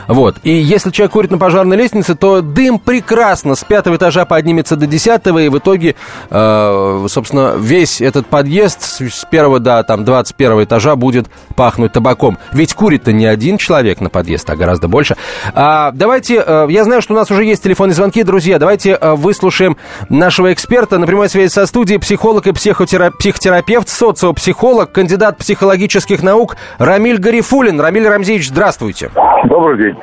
Вот. 0.07 0.37
И 0.43 0.51
если 0.53 0.89
человек 0.89 1.11
курит 1.11 1.29
на 1.29 1.37
пожарной 1.37 1.75
лестнице, 1.75 2.15
то 2.15 2.39
дым 2.41 2.79
прекрасно 2.79 3.55
с 3.55 3.65
пятого 3.65 3.97
этажа 3.97 4.23
поднимется 4.23 4.77
до 4.77 4.87
десятого, 4.87 5.39
и 5.39 5.49
в 5.49 5.57
итоге, 5.57 5.95
э, 6.29 7.05
собственно, 7.09 7.55
весь 7.57 7.99
этот 7.99 8.27
подъезд 8.27 8.81
с 8.81 9.25
первого 9.29 9.59
до 9.59 9.83
там, 9.83 10.05
21 10.05 10.63
этажа 10.63 10.95
будет 10.95 11.27
пахнуть 11.57 11.91
табаком. 11.91 12.37
Ведь 12.53 12.73
курит-то 12.75 13.11
не 13.11 13.25
один 13.25 13.57
человек 13.57 13.99
на 13.99 14.09
подъезд, 14.09 14.49
а 14.49 14.55
гораздо 14.55 14.87
больше. 14.87 15.17
А, 15.53 15.91
давайте, 15.91 16.41
э, 16.45 16.67
я 16.69 16.85
знаю, 16.85 17.01
что 17.01 17.13
у 17.13 17.17
нас 17.17 17.29
уже 17.29 17.43
есть 17.43 17.61
телефонные 17.61 17.95
звонки, 17.95 18.23
друзья. 18.23 18.57
Давайте 18.57 18.91
э, 18.91 19.15
выслушаем 19.15 19.75
нашего 20.07 20.53
эксперта 20.53 20.97
на 20.97 21.05
прямой 21.05 21.27
связи 21.27 21.51
со 21.51 21.65
студией, 21.65 21.99
психолог 21.99 22.47
и 22.47 22.53
психотерапевт, 22.53 23.89
социопсихолог, 23.89 24.93
кандидат 24.93 25.37
психологических 25.37 26.20
политических 26.21 26.23
наук 26.23 26.55
Рамиль 26.79 27.19
Гарифулин. 27.19 27.79
Рамиль 27.79 28.07
Рамзеевич, 28.07 28.49
здравствуйте. 28.49 29.09
Добрый 29.45 29.77
день. 29.77 29.97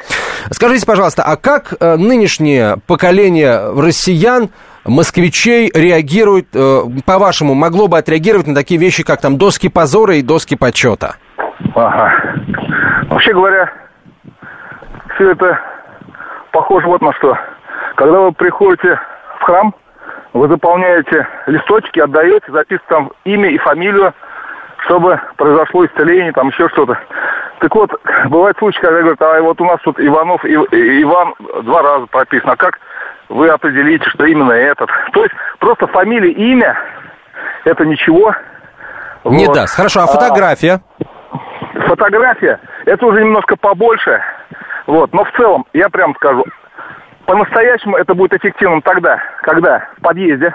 Скажите, 0.50 0.86
пожалуйста, 0.86 1.22
а 1.22 1.36
как 1.36 1.74
э, 1.80 1.96
нынешнее 1.96 2.76
поколение 2.86 3.72
россиян 3.74 4.50
москвичей 4.84 5.70
реагирует, 5.74 6.48
э, 6.54 6.80
по-вашему, 7.06 7.54
могло 7.54 7.88
бы 7.88 7.98
отреагировать 7.98 8.46
на 8.46 8.54
такие 8.54 8.80
вещи, 8.80 9.04
как 9.04 9.20
там 9.20 9.38
доски 9.38 9.68
позора 9.68 10.16
и 10.16 10.22
доски 10.22 10.56
почета? 10.56 11.16
Ага. 11.74 12.12
Вообще 13.10 13.32
говоря, 13.32 13.70
все 15.14 15.30
это 15.30 15.58
похоже 16.52 16.86
вот 16.86 17.02
на 17.02 17.12
что. 17.14 17.36
Когда 17.96 18.20
вы 18.20 18.32
приходите 18.32 18.98
в 19.40 19.42
храм, 19.44 19.74
вы 20.32 20.48
заполняете 20.48 21.26
листочки, 21.46 22.00
отдаете, 22.00 22.46
записываете 22.48 22.84
там 22.88 23.10
имя 23.24 23.50
и 23.50 23.58
фамилию 23.58 24.12
чтобы 24.84 25.20
произошло 25.36 25.84
исцеление, 25.86 26.32
там 26.32 26.48
еще 26.48 26.68
что-то. 26.70 26.98
Так 27.60 27.74
вот, 27.74 27.90
бывает 28.26 28.56
случаи, 28.58 28.80
когда 28.80 29.00
говорят, 29.00 29.22
а 29.22 29.42
вот 29.42 29.60
у 29.60 29.64
нас 29.64 29.80
тут 29.82 29.98
Иванов 29.98 30.44
и, 30.44 30.52
и 30.52 31.02
Иван 31.02 31.34
два 31.62 31.82
раза 31.82 32.06
прописано. 32.06 32.52
А 32.52 32.56
как 32.56 32.78
вы 33.28 33.48
определите, 33.48 34.08
что 34.10 34.24
именно 34.24 34.52
этот? 34.52 34.88
То 35.12 35.22
есть 35.22 35.34
просто 35.58 35.86
фамилия, 35.88 36.30
имя, 36.30 36.78
это 37.64 37.84
ничего. 37.84 38.34
Не 39.24 39.46
вот. 39.46 39.54
даст. 39.54 39.74
Хорошо, 39.74 40.00
а, 40.00 40.04
а 40.04 40.06
фотография? 40.06 40.80
А, 41.74 41.80
фотография, 41.88 42.60
это 42.86 43.06
уже 43.06 43.22
немножко 43.22 43.56
побольше. 43.56 44.22
Вот, 44.86 45.12
но 45.12 45.24
в 45.24 45.32
целом, 45.32 45.66
я 45.74 45.88
прям 45.90 46.14
скажу, 46.14 46.44
по-настоящему 47.26 47.96
это 47.96 48.14
будет 48.14 48.32
эффективным 48.32 48.80
тогда, 48.80 49.20
когда 49.42 49.86
в 49.98 50.00
подъезде 50.00 50.54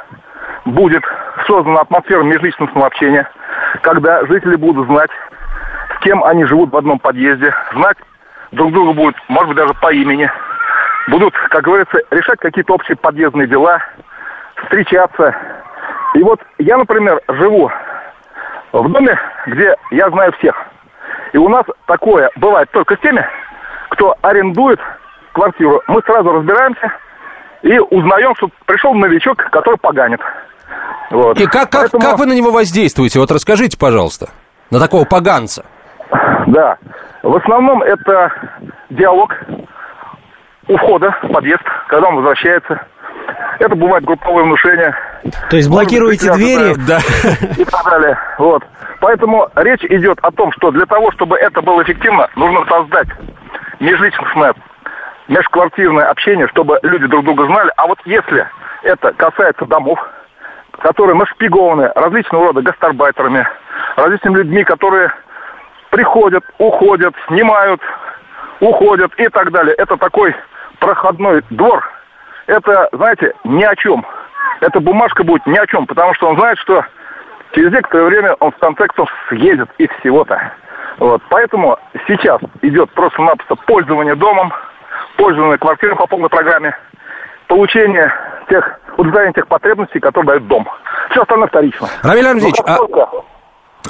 будет 0.66 1.04
создана 1.48 1.82
атмосфера 1.82 2.24
межличностного 2.24 2.88
общения– 2.88 3.30
когда 3.82 4.26
жители 4.26 4.56
будут 4.56 4.88
знать, 4.88 5.10
с 5.98 6.04
кем 6.04 6.24
они 6.24 6.46
живут 6.46 6.72
в 6.72 6.78
одном 6.78 7.00
подъезде, 7.00 7.54
знать 7.74 7.98
друг 8.52 8.72
друга 8.72 8.94
будут, 8.94 9.16
может 9.28 9.50
быть, 9.50 9.58
даже 9.58 9.74
по 9.76 9.92
имени, 9.92 10.30
будут, 11.08 11.34
как 11.50 11.64
говорится, 11.64 12.00
решать 12.12 12.40
какие-то 12.40 12.74
общие 12.74 12.96
подъездные 12.96 13.48
дела, 13.48 13.82
встречаться. 14.64 15.36
И 16.14 16.24
вот 16.24 16.40
я, 16.60 16.78
например, 16.78 17.20
живу 17.28 17.72
в 18.72 18.92
доме, 18.92 19.20
где 19.48 19.76
я 19.92 20.10
знаю 20.10 20.32
всех. 20.34 20.56
И 21.34 21.38
у 21.38 21.50
нас 21.50 21.66
такое 21.88 22.30
бывает 22.36 22.70
только 22.72 22.96
с 22.96 23.00
теми, 23.00 23.26
кто 23.90 24.16
арендует 24.22 24.80
квартиру. 25.34 25.82
Мы 25.88 26.02
сразу 26.04 26.32
разбираемся 26.32 26.94
и 27.64 27.80
узнаем, 27.80 28.36
что 28.36 28.50
пришел 28.66 28.94
новичок, 28.94 29.38
который 29.38 29.78
поганит. 29.78 30.22
Вот. 31.12 31.40
И 31.40 31.46
как, 31.46 31.70
как, 31.70 31.92
Поэтому... 31.92 32.02
как 32.02 32.20
вы 32.20 32.26
на 32.26 32.34
него 32.34 32.52
воздействуете? 32.52 33.20
Вот 33.20 33.32
расскажите, 33.32 33.78
пожалуйста, 33.78 34.30
на 34.72 34.80
такого 34.80 35.06
поганца. 35.06 35.66
Да. 36.48 36.78
В 37.22 37.36
основном 37.38 37.82
это 37.84 38.32
диалог 38.90 39.34
у 40.68 40.78
входа 40.78 41.16
в 41.22 41.32
подъезд, 41.32 41.64
когда 41.88 42.10
он 42.10 42.16
возвращается. 42.16 42.86
Это 43.60 43.76
бывает 43.76 44.04
групповое 44.04 44.46
внушение. 44.46 44.96
То 45.50 45.56
есть 45.56 45.70
блокируете 45.70 46.32
быть, 46.32 46.38
двери? 46.38 46.76
Да. 46.88 47.00
И 47.58 47.64
так 47.64 47.84
далее. 47.86 48.18
Вот. 48.38 48.64
Поэтому 49.00 49.48
речь 49.56 49.84
идет 49.86 50.20
о 50.22 50.32
том, 50.32 50.52
что 50.54 50.72
для 50.72 50.86
того, 50.86 51.12
чтобы 51.12 51.38
это 51.38 51.62
было 51.62 51.84
эффективно, 51.84 52.28
нужно 52.36 52.66
создать 52.66 53.08
межличностное, 53.80 54.54
межквартирное 55.28 56.10
общение, 56.10 56.48
чтобы 56.48 56.80
люди 56.84 57.08
друг 57.08 57.26
друга 57.26 57.46
знали. 57.46 57.72
А 57.78 57.88
вот 57.88 58.00
если 58.06 58.48
это 58.84 59.14
касается 59.14 59.66
домов, 59.66 60.00
которые 60.80 61.16
нашпигованы 61.16 61.92
различного 61.96 62.48
рода 62.48 62.62
гастарбайтерами, 62.62 63.48
различными 63.96 64.38
людьми, 64.38 64.64
которые 64.64 65.12
приходят, 65.90 66.44
уходят, 66.58 67.14
снимают, 67.28 67.82
уходят 68.60 69.14
и 69.18 69.28
так 69.30 69.52
далее. 69.52 69.76
Это 69.76 69.98
такой 69.98 70.36
проходной 70.80 71.44
двор. 71.50 71.88
Это, 72.48 72.90
знаете, 72.92 73.34
ни 73.44 73.64
о 73.64 73.76
чем. 73.76 74.06
Эта 74.60 74.80
бумажка 74.80 75.24
будет 75.24 75.46
ни 75.46 75.58
о 75.58 75.68
чем, 75.68 75.86
потому 75.86 76.14
что 76.16 76.30
он 76.30 76.38
знает, 76.38 76.58
что 76.60 76.84
через 77.54 77.72
некоторое 77.72 78.06
время 78.06 78.34
он 78.40 78.52
в 78.52 78.58
конце 78.58 78.88
концов 78.88 79.10
съедет 79.30 79.70
и 79.78 79.88
всего-то. 80.00 80.52
Вот. 80.98 81.22
Поэтому 81.30 81.78
сейчас 82.08 82.42
идет 82.62 82.90
просто-напросто 82.92 83.56
пользование 83.56 84.16
домом, 84.16 84.54
пользование 85.18 85.58
квартирой 85.58 85.96
по 85.96 86.08
полной 86.08 86.30
программе, 86.30 86.76
получение 87.54 88.12
тех 88.50 88.80
удовлетворение 88.98 89.34
тех 89.34 89.48
потребностей, 89.48 90.00
которые 90.00 90.40
дает 90.40 90.48
дом. 90.48 90.68
Все 91.12 91.22
остальное 91.22 91.48
вторично. 91.48 91.88
Рамиль 92.02 92.26
Рамзевич, 92.26 92.56
а... 92.66 92.78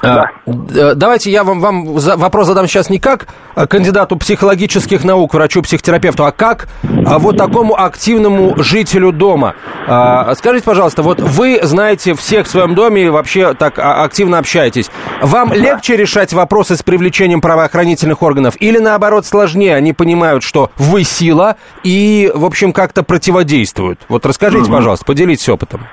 Да. 0.04 0.32
Э, 0.46 0.94
давайте 0.96 1.32
я 1.32 1.46
вам, 1.46 1.62
вам 1.62 1.96
вопрос 1.96 2.48
задам 2.48 2.68
сейчас 2.68 2.90
не 2.90 3.00
как 3.00 3.28
э, 3.56 3.66
кандидату 3.68 4.18
психологических 4.18 5.06
наук, 5.06 5.34
врачу-психотерапевту, 5.34 6.26
а 6.26 6.32
как 6.32 6.68
а 7.06 7.20
вот 7.20 7.38
такому 7.38 7.80
активному 7.80 8.62
жителю 8.62 9.14
дома. 9.14 9.56
А, 9.88 10.36
скажите, 10.36 10.66
пожалуйста, 10.66 11.04
вот 11.04 11.22
вы 11.22 11.60
знаете 11.64 12.16
всех 12.16 12.48
в 12.48 12.50
своем 12.50 12.76
доме 12.76 13.06
и 13.06 13.10
вообще 13.10 13.54
так 13.54 13.80
а, 13.80 14.04
активно 14.04 14.40
общаетесь. 14.40 14.92
Вам 15.22 15.50
да. 15.50 15.56
легче 15.56 15.96
решать 15.96 16.34
вопросы 16.34 16.76
с 16.76 16.84
привлечением 16.84 17.40
правоохранительных 17.40 18.22
органов 18.22 18.56
или 18.60 18.80
наоборот 18.80 19.26
сложнее? 19.26 19.76
Они 19.76 19.94
понимают, 19.94 20.44
что 20.44 20.72
вы 20.78 21.04
сила 21.04 21.56
и, 21.84 22.30
в 22.36 22.44
общем, 22.44 22.74
как-то 22.74 23.04
противодействуют. 23.04 24.02
Вот 24.10 24.26
расскажите, 24.26 24.66
угу. 24.66 24.74
пожалуйста, 24.74 25.06
поделитесь 25.06 25.48
опытом. 25.48 25.88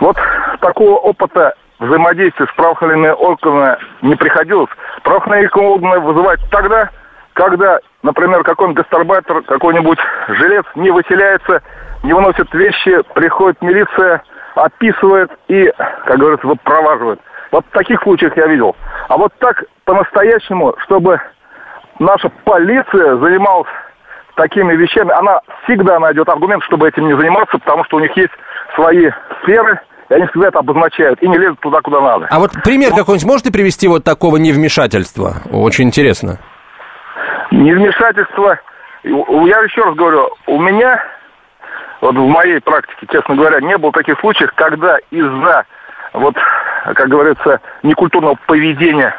Вот 0.00 0.16
такого 0.60 0.96
опыта 0.96 1.54
взаимодействия 1.78 2.46
с 2.46 2.54
правоохранительными 2.54 3.12
органами 3.12 3.76
не 4.02 4.14
приходилось. 4.16 4.70
Правоохранительные 5.02 5.68
органы 5.68 6.00
вызывать 6.00 6.40
тогда, 6.50 6.90
когда, 7.34 7.78
например, 8.02 8.42
какой-нибудь 8.42 8.82
гастарбайтер, 8.84 9.42
какой-нибудь 9.42 9.98
жилец 10.28 10.64
не 10.74 10.90
выселяется, 10.90 11.62
не 12.02 12.12
выносит 12.12 12.52
вещи, 12.52 13.02
приходит 13.14 13.60
милиция, 13.62 14.22
описывает 14.54 15.30
и, 15.48 15.72
как 16.04 16.18
говорится, 16.18 16.46
выпроваживает. 16.46 17.20
Вот 17.52 17.64
в 17.66 17.70
таких 17.70 18.02
случаях 18.02 18.36
я 18.36 18.46
видел. 18.46 18.76
А 19.08 19.16
вот 19.16 19.32
так 19.38 19.64
по-настоящему, 19.84 20.74
чтобы 20.84 21.20
наша 21.98 22.28
полиция 22.44 23.16
занималась 23.16 23.68
такими 24.34 24.74
вещами, 24.74 25.10
она 25.12 25.40
всегда 25.64 25.98
найдет 25.98 26.28
аргумент, 26.28 26.62
чтобы 26.64 26.88
этим 26.88 27.06
не 27.06 27.14
заниматься, 27.14 27.58
потому 27.58 27.84
что 27.84 27.96
у 27.96 28.00
них 28.00 28.16
есть 28.16 28.32
свои 28.74 29.10
сферы, 29.42 29.80
и 30.08 30.14
они 30.14 30.26
всегда 30.26 30.48
это 30.48 30.58
обозначают 30.60 31.22
и 31.22 31.28
не 31.28 31.38
лезут 31.38 31.60
туда, 31.60 31.80
куда 31.80 32.00
надо. 32.00 32.26
А 32.30 32.38
вот 32.38 32.52
пример 32.64 32.90
какой-нибудь 32.90 33.28
можете 33.28 33.52
привести 33.52 33.88
вот 33.88 34.04
такого 34.04 34.36
невмешательства? 34.36 35.36
Очень 35.52 35.88
интересно. 35.88 36.38
Невмешательство, 37.50 38.58
я 39.04 39.60
еще 39.62 39.82
раз 39.82 39.94
говорю, 39.94 40.30
у 40.46 40.60
меня, 40.60 41.02
вот 42.00 42.14
в 42.14 42.26
моей 42.26 42.60
практике, 42.60 43.06
честно 43.10 43.36
говоря, 43.36 43.60
не 43.60 43.76
было 43.76 43.92
таких 43.92 44.18
случаев, 44.20 44.50
когда 44.54 44.98
из-за, 45.10 45.64
вот, 46.12 46.36
как 46.84 47.08
говорится, 47.08 47.60
некультурного 47.82 48.36
поведения 48.46 49.14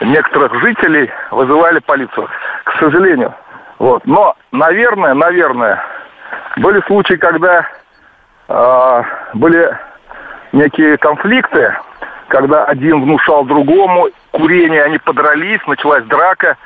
некоторых 0.00 0.54
жителей 0.60 1.10
вызывали 1.30 1.78
полицию. 1.80 2.28
К 2.64 2.78
сожалению. 2.78 3.34
Вот. 3.78 4.06
Но, 4.06 4.34
наверное, 4.52 5.14
наверное, 5.14 5.82
были 6.56 6.82
случаи, 6.86 7.14
когда 7.14 7.66
э, 8.48 9.02
были 9.34 9.78
некие 10.56 10.96
конфликты, 10.98 11.76
когда 12.28 12.64
один 12.64 13.02
внушал 13.02 13.44
другому 13.44 14.08
курение, 14.32 14.82
они 14.82 14.98
подрались, 14.98 15.60
началась 15.66 16.04
драка, 16.04 16.56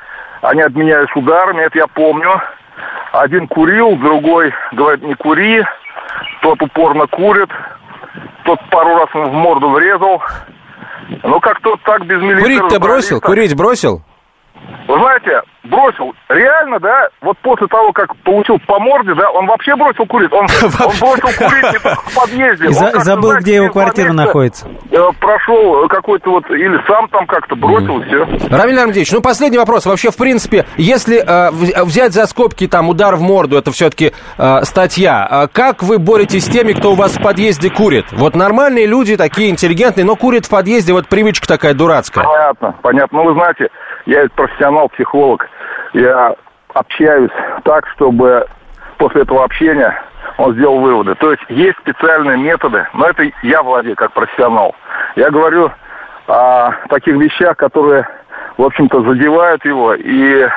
они 0.41 0.61
обменялись 0.61 1.13
ударами, 1.15 1.61
это 1.61 1.77
я 1.77 1.87
помню. 1.87 2.41
Один 3.11 3.47
курил, 3.47 3.95
другой 3.97 4.53
говорит, 4.71 5.03
не 5.03 5.13
кури, 5.15 5.63
тот 6.41 6.61
упорно 6.61 7.05
курит, 7.07 7.49
тот 8.45 8.59
пару 8.69 8.95
раз 8.95 9.09
ему 9.13 9.29
в 9.29 9.33
морду 9.33 9.69
врезал. 9.69 10.23
Ну, 11.23 11.39
как-то 11.41 11.75
так 11.83 12.05
без 12.05 12.21
милиции... 12.21 12.41
Курить-то 12.41 12.79
бросил? 12.79 13.21
Курить 13.21 13.55
бросил? 13.55 14.01
Вы 14.87 14.97
знаете, 14.97 15.41
бросил. 15.63 16.13
Реально, 16.29 16.79
да, 16.79 17.07
вот 17.21 17.37
после 17.39 17.67
того, 17.67 17.91
как 17.93 18.15
получил 18.23 18.57
по 18.67 18.79
морде, 18.79 19.13
да, 19.13 19.29
он 19.31 19.45
вообще 19.47 19.75
бросил 19.75 20.05
курить. 20.05 20.31
Он, 20.33 20.41
он 20.63 20.93
бросил 20.99 21.29
курить 21.37 21.73
не 21.73 21.79
только 21.79 22.01
в 22.01 22.15
подъезде. 22.15 22.65
И 22.65 22.73
за, 22.73 22.99
забыл, 22.99 23.29
знаете, 23.29 23.43
где 23.43 23.55
его 23.55 23.69
квартира 23.69 24.13
находится. 24.13 24.67
Э, 24.91 24.97
прошел 25.19 25.87
какой-то 25.87 26.31
вот, 26.31 26.49
или 26.49 26.77
сам 26.87 27.07
там 27.09 27.25
как-то 27.27 27.55
бросил, 27.55 28.01
mm. 28.01 28.07
все. 28.07 28.55
Рамиль 28.55 28.79
Армдеевич, 28.79 29.11
ну 29.11 29.21
последний 29.21 29.57
вопрос. 29.57 29.85
Вообще, 29.85 30.09
в 30.09 30.17
принципе, 30.17 30.65
если 30.77 31.17
э, 31.17 31.51
взять 31.83 32.13
за 32.13 32.25
скобки 32.25 32.67
там 32.67 32.89
удар 32.89 33.15
в 33.15 33.21
морду, 33.21 33.57
это 33.57 33.71
все-таки 33.71 34.13
э, 34.37 34.63
статья, 34.63 35.27
а 35.29 35.47
как 35.47 35.83
вы 35.83 35.99
боретесь 35.99 36.45
с 36.45 36.49
теми, 36.49 36.73
кто 36.73 36.91
у 36.91 36.95
вас 36.95 37.17
в 37.17 37.21
подъезде 37.21 37.69
курит? 37.69 38.05
Вот 38.11 38.35
нормальные 38.35 38.87
люди, 38.87 39.15
такие 39.15 39.49
интеллигентные, 39.49 40.05
но 40.05 40.15
курят 40.15 40.45
в 40.45 40.49
подъезде, 40.49 40.93
вот 40.93 41.07
привычка 41.07 41.47
такая 41.47 41.73
дурацкая. 41.73 42.25
Понятно, 42.25 42.75
понятно. 42.81 43.19
Ну, 43.19 43.25
вы 43.25 43.33
знаете, 43.33 43.69
я 44.05 44.27
профессионал, 44.35 44.89
психолог. 44.89 45.47
Я 45.93 46.35
общаюсь 46.73 47.31
так, 47.63 47.87
чтобы 47.95 48.45
после 48.97 49.21
этого 49.21 49.43
общения 49.43 50.01
он 50.37 50.53
сделал 50.53 50.79
выводы. 50.79 51.15
То 51.15 51.31
есть 51.31 51.43
есть 51.49 51.77
специальные 51.79 52.37
методы, 52.37 52.87
но 52.93 53.07
это 53.07 53.23
я 53.43 53.63
владею 53.63 53.95
как 53.95 54.13
профессионал. 54.13 54.75
Я 55.15 55.29
говорю 55.29 55.71
о 56.27 56.71
таких 56.89 57.15
вещах, 57.15 57.57
которые, 57.57 58.07
в 58.57 58.63
общем-то, 58.63 59.01
задевают 59.01 59.63
его. 59.65 59.93
И 59.95 60.47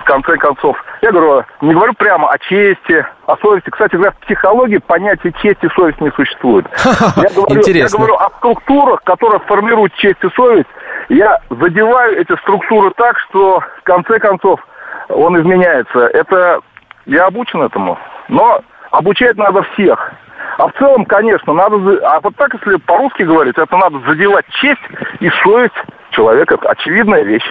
в 0.00 0.04
конце 0.04 0.36
концов, 0.36 0.76
я 1.02 1.10
говорю, 1.10 1.44
не 1.60 1.72
говорю 1.72 1.94
прямо 1.94 2.30
о 2.30 2.38
чести, 2.38 3.06
о 3.26 3.36
совести. 3.38 3.70
Кстати 3.70 3.94
говоря, 3.94 4.12
в 4.12 4.26
психологии 4.26 4.78
понятия 4.78 5.32
чести 5.42 5.66
и 5.66 5.74
совести 5.74 6.02
не 6.02 6.10
существует. 6.12 6.66
Я 7.16 7.30
говорю, 7.30 7.62
я 7.66 7.88
говорю 7.88 8.14
о 8.16 8.30
структурах, 8.38 9.02
которые 9.04 9.40
формируют 9.40 9.94
честь 9.94 10.22
и 10.22 10.28
совесть, 10.36 10.68
я 11.08 11.40
задеваю 11.50 12.18
эти 12.18 12.36
структуры 12.42 12.92
так, 12.96 13.18
что 13.20 13.60
в 13.60 13.82
конце 13.84 14.18
концов 14.18 14.60
он 15.08 15.40
изменяется. 15.40 16.00
Это 16.00 16.60
я 17.06 17.26
обучен 17.26 17.62
этому. 17.62 17.98
Но 18.28 18.60
обучать 18.90 19.36
надо 19.36 19.62
всех. 19.74 20.12
А 20.58 20.68
в 20.68 20.72
целом, 20.78 21.04
конечно, 21.04 21.52
надо... 21.52 21.76
А 22.06 22.20
вот 22.20 22.36
так, 22.36 22.54
если 22.54 22.76
по-русски 22.76 23.22
говорить, 23.22 23.58
это 23.58 23.76
надо 23.76 23.98
задевать 24.06 24.46
честь 24.60 24.80
и 25.20 25.28
совесть 25.42 25.74
человека. 26.10 26.54
Это 26.54 26.68
очевидная 26.70 27.22
вещь. 27.22 27.44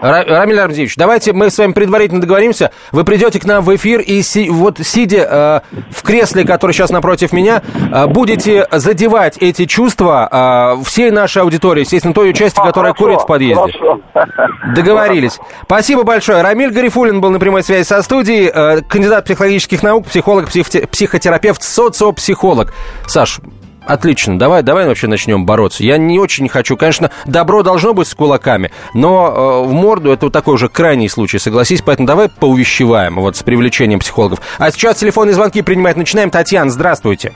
Рамиль 0.00 0.60
Армзевич, 0.60 0.96
давайте 0.96 1.32
мы 1.32 1.50
с 1.50 1.58
вами 1.58 1.72
предварительно 1.72 2.20
договоримся. 2.20 2.70
Вы 2.92 3.04
придете 3.04 3.40
к 3.40 3.44
нам 3.44 3.64
в 3.64 3.74
эфир 3.74 4.00
и 4.00 4.22
си, 4.22 4.48
вот 4.50 4.78
сидя 4.78 5.62
э, 5.72 5.76
в 5.90 6.02
кресле, 6.02 6.44
который 6.44 6.72
сейчас 6.72 6.90
напротив 6.90 7.32
меня, 7.32 7.62
э, 7.92 8.06
будете 8.06 8.66
задевать 8.70 9.36
эти 9.38 9.64
чувства 9.64 10.76
э, 10.78 10.84
всей 10.84 11.10
нашей 11.10 11.42
аудитории, 11.42 11.80
естественно, 11.80 12.14
той 12.14 12.32
части, 12.34 12.60
а, 12.60 12.66
которая 12.66 12.92
хорошо, 12.92 13.04
курит 13.04 13.20
в 13.22 13.26
подъезде. 13.26 13.72
Хорошо. 13.72 14.00
Договорились. 14.74 15.38
Спасибо 15.64 16.02
большое. 16.02 16.42
Рамиль 16.42 16.70
Гарифулин 16.70 17.20
был 17.20 17.30
на 17.30 17.38
прямой 17.38 17.62
связи 17.62 17.86
со 17.86 18.02
студией, 18.02 18.50
э, 18.52 18.82
кандидат 18.82 19.24
психологических 19.24 19.82
наук, 19.82 20.06
психолог, 20.06 20.48
психотерапевт, 20.48 21.62
социопсихолог. 21.62 22.72
Саш, 23.06 23.40
Отлично, 23.86 24.36
давай, 24.36 24.62
давай 24.62 24.86
вообще 24.86 25.06
начнем 25.06 25.46
бороться. 25.46 25.84
Я 25.84 25.96
не 25.96 26.18
очень 26.18 26.48
хочу, 26.48 26.76
конечно, 26.76 27.10
добро 27.24 27.62
должно 27.62 27.94
быть 27.94 28.08
с 28.08 28.14
кулаками, 28.14 28.72
но 28.94 29.62
э, 29.64 29.68
в 29.68 29.72
морду 29.72 30.10
это 30.12 30.26
вот 30.26 30.32
такой 30.32 30.54
уже 30.54 30.68
крайний 30.68 31.08
случай, 31.08 31.38
согласись, 31.38 31.82
поэтому 31.82 32.08
давай 32.08 32.28
поувещеваем 32.28 33.14
вот 33.14 33.36
с 33.36 33.42
привлечением 33.44 34.00
психологов. 34.00 34.40
А 34.58 34.72
сейчас 34.72 34.96
телефонные 34.96 35.34
звонки 35.34 35.62
принимать 35.62 35.96
начинаем. 35.96 36.30
Татьяна, 36.30 36.70
здравствуйте. 36.70 37.32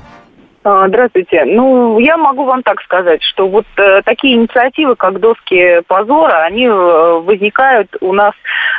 А, 0.62 0.88
здравствуйте. 0.88 1.44
Ну, 1.46 1.98
я 2.00 2.18
могу 2.18 2.44
вам 2.44 2.62
так 2.62 2.82
сказать, 2.82 3.22
что 3.22 3.48
вот 3.48 3.64
э, 3.78 4.02
такие 4.04 4.36
инициативы, 4.36 4.94
как 4.94 5.18
доски 5.18 5.80
позора, 5.86 6.42
они 6.44 6.66
э, 6.66 6.70
возникают 6.70 7.96
у 8.02 8.12
нас 8.12 8.34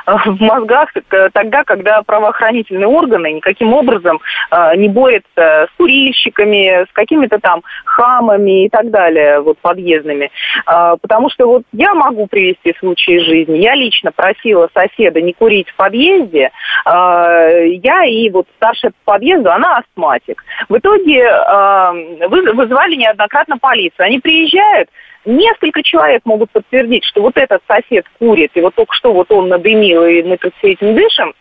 в 0.05 0.41
мозгах 0.41 0.89
э, 0.95 1.29
тогда, 1.33 1.63
когда 1.63 2.01
правоохранительные 2.03 2.87
органы 2.87 3.33
никаким 3.33 3.73
образом 3.73 4.19
э, 4.51 4.75
не 4.75 4.89
борются 4.89 5.25
с 5.37 5.69
курильщиками, 5.77 6.85
с 6.89 6.93
какими-то 6.93 7.39
там 7.39 7.61
хамами 7.85 8.65
и 8.65 8.69
так 8.69 8.89
далее, 8.89 9.41
вот 9.41 9.57
подъездными. 9.59 10.31
Э, 10.67 10.95
потому 11.01 11.29
что 11.29 11.47
вот 11.47 11.63
я 11.71 11.93
могу 11.93 12.27
привести 12.27 12.75
случаи 12.79 13.19
жизни. 13.19 13.57
Я 13.57 13.75
лично 13.75 14.11
просила 14.11 14.69
соседа 14.73 15.21
не 15.21 15.33
курить 15.33 15.69
в 15.69 15.75
подъезде. 15.75 16.51
Э, 16.85 17.67
я 17.67 18.05
и 18.05 18.29
вот 18.29 18.47
старшая 18.57 18.91
по 19.05 19.13
подъезду, 19.13 19.51
она 19.51 19.77
астматик. 19.77 20.43
В 20.69 20.77
итоге 20.77 21.19
э, 21.21 22.27
вызывали 22.27 22.95
неоднократно 22.95 23.57
полицию. 23.57 24.05
Они 24.05 24.19
приезжают, 24.19 24.89
несколько 25.25 25.83
человек 25.83 26.21
могут 26.25 26.51
подтвердить, 26.51 27.03
что 27.05 27.21
вот 27.21 27.37
этот 27.37 27.61
сосед 27.67 28.05
курит, 28.19 28.51
и 28.55 28.61
вот 28.61 28.75
только 28.75 28.93
что 28.93 29.13
вот 29.13 29.31
он 29.31 29.49
надымил, 29.49 30.05
и 30.05 30.23
мы 30.23 30.37
тут 30.37 30.53
все 30.57 30.73
этим 30.73 30.95
дышим. 30.95 31.33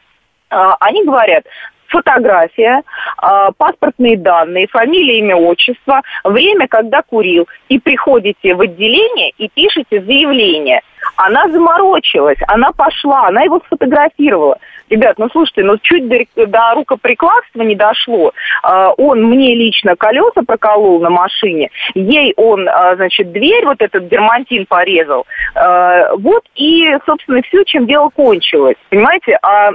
А, 0.50 0.76
они 0.80 1.04
говорят, 1.04 1.44
фотография, 1.90 2.82
а, 3.18 3.50
паспортные 3.52 4.16
данные, 4.16 4.66
фамилия, 4.68 5.18
имя, 5.18 5.36
отчество, 5.36 6.02
время, 6.24 6.68
когда 6.68 7.02
курил. 7.02 7.48
И 7.68 7.78
приходите 7.78 8.54
в 8.54 8.60
отделение 8.60 9.30
и 9.36 9.48
пишете 9.48 10.00
заявление. 10.02 10.80
Она 11.16 11.48
заморочилась, 11.48 12.38
она 12.46 12.72
пошла, 12.72 13.28
она 13.28 13.42
его 13.42 13.60
сфотографировала. 13.66 14.58
Ребят, 14.88 15.18
ну 15.18 15.28
слушайте, 15.30 15.62
ну 15.64 15.76
чуть 15.78 16.08
до, 16.08 16.46
до 16.46 16.74
рукоприкладства 16.74 17.62
не 17.62 17.74
дошло. 17.74 18.32
А, 18.62 18.90
он 18.92 19.24
мне 19.24 19.54
лично 19.54 19.96
колеса 19.96 20.42
проколол 20.46 21.00
на 21.00 21.10
машине, 21.10 21.70
ей 21.94 22.32
он, 22.36 22.68
а, 22.68 22.96
значит, 22.96 23.32
дверь, 23.32 23.66
вот 23.66 23.80
этот 23.80 24.08
дермантин 24.08 24.66
порезал. 24.66 25.26
Вот 25.54 26.44
и, 26.54 26.86
собственно, 27.06 27.42
все, 27.42 27.64
чем 27.64 27.86
дело 27.86 28.10
кончилось. 28.10 28.76
Понимаете, 28.88 29.38
а 29.42 29.70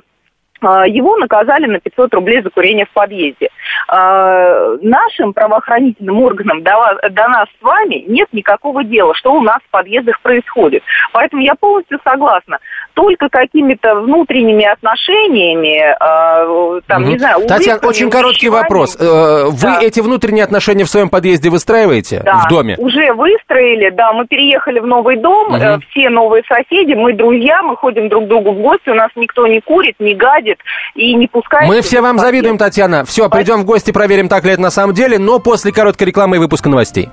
его 0.85 1.17
наказали 1.17 1.65
на 1.65 1.79
500 1.79 2.13
рублей 2.13 2.41
за 2.41 2.49
курение 2.49 2.85
в 2.85 2.91
подъезде. 2.91 3.49
А, 3.87 4.75
нашим 4.81 5.33
правоохранительным 5.33 6.21
органам 6.21 6.63
до 6.63 7.27
нас 7.27 7.47
с 7.59 7.63
вами 7.63 8.03
нет 8.07 8.27
никакого 8.31 8.83
дела, 8.83 9.13
что 9.15 9.33
у 9.33 9.41
нас 9.41 9.59
в 9.67 9.71
подъездах 9.71 10.19
происходит. 10.21 10.83
Поэтому 11.13 11.41
я 11.41 11.55
полностью 11.55 11.99
согласна. 12.03 12.59
Только 12.93 13.29
какими-то 13.29 13.95
внутренними 13.95 14.65
отношениями, 14.65 15.95
а, 15.99 16.79
там, 16.87 17.03
угу. 17.03 17.11
не 17.11 17.17
знаю... 17.19 17.47
Татьяна, 17.47 17.79
очень 17.87 18.09
короткий 18.09 18.49
вопрос. 18.49 18.97
Э, 18.99 19.45
вы 19.49 19.61
да. 19.61 19.79
эти 19.81 19.99
внутренние 19.99 20.43
отношения 20.43 20.85
в 20.85 20.89
своем 20.89 21.09
подъезде 21.09 21.49
выстраиваете 21.49 22.21
да, 22.23 22.43
в 22.45 22.49
доме? 22.49 22.75
уже 22.77 23.13
выстроили, 23.13 23.89
да. 23.89 24.13
Мы 24.13 24.25
переехали 24.27 24.79
в 24.79 24.85
новый 24.85 25.17
дом, 25.17 25.53
угу. 25.53 25.81
все 25.89 26.09
новые 26.09 26.43
соседи, 26.47 26.93
мы 26.93 27.13
друзья, 27.13 27.61
мы 27.61 27.75
ходим 27.75 28.09
друг 28.09 28.25
к 28.25 28.27
другу 28.27 28.51
в 28.51 28.59
гости, 28.59 28.89
у 28.89 28.93
нас 28.93 29.09
никто 29.15 29.45
не 29.47 29.61
курит, 29.61 29.95
не 29.99 30.13
гадит, 30.13 30.54
будет 30.55 30.59
и 30.95 31.13
не 31.15 31.27
пускает... 31.27 31.67
Мы 31.67 31.81
все 31.81 32.01
вам 32.01 32.19
завидуем, 32.19 32.57
Татьяна. 32.57 33.05
Все, 33.05 33.29
придем 33.29 33.61
в 33.61 33.65
гости, 33.65 33.91
проверим, 33.91 34.27
так 34.27 34.43
ли 34.45 34.51
это 34.51 34.61
на 34.61 34.71
самом 34.71 34.93
деле, 34.93 35.19
но 35.19 35.39
после 35.39 35.71
короткой 35.71 36.07
рекламы 36.07 36.37
и 36.37 36.39
выпуска 36.39 36.69
новостей. 36.69 37.09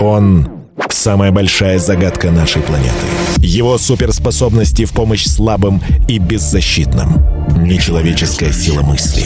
Он 0.00 0.48
самая 0.88 1.30
большая 1.30 1.78
загадка 1.78 2.30
нашей 2.30 2.62
планеты 2.62 2.90
Его 3.36 3.78
суперспособности 3.78 4.86
в 4.86 4.92
помощь 4.92 5.26
слабым 5.26 5.80
и 6.08 6.18
беззащитным. 6.18 7.22
Нечеловеческая 7.62 8.52
сила 8.52 8.82
мысли. 8.82 9.24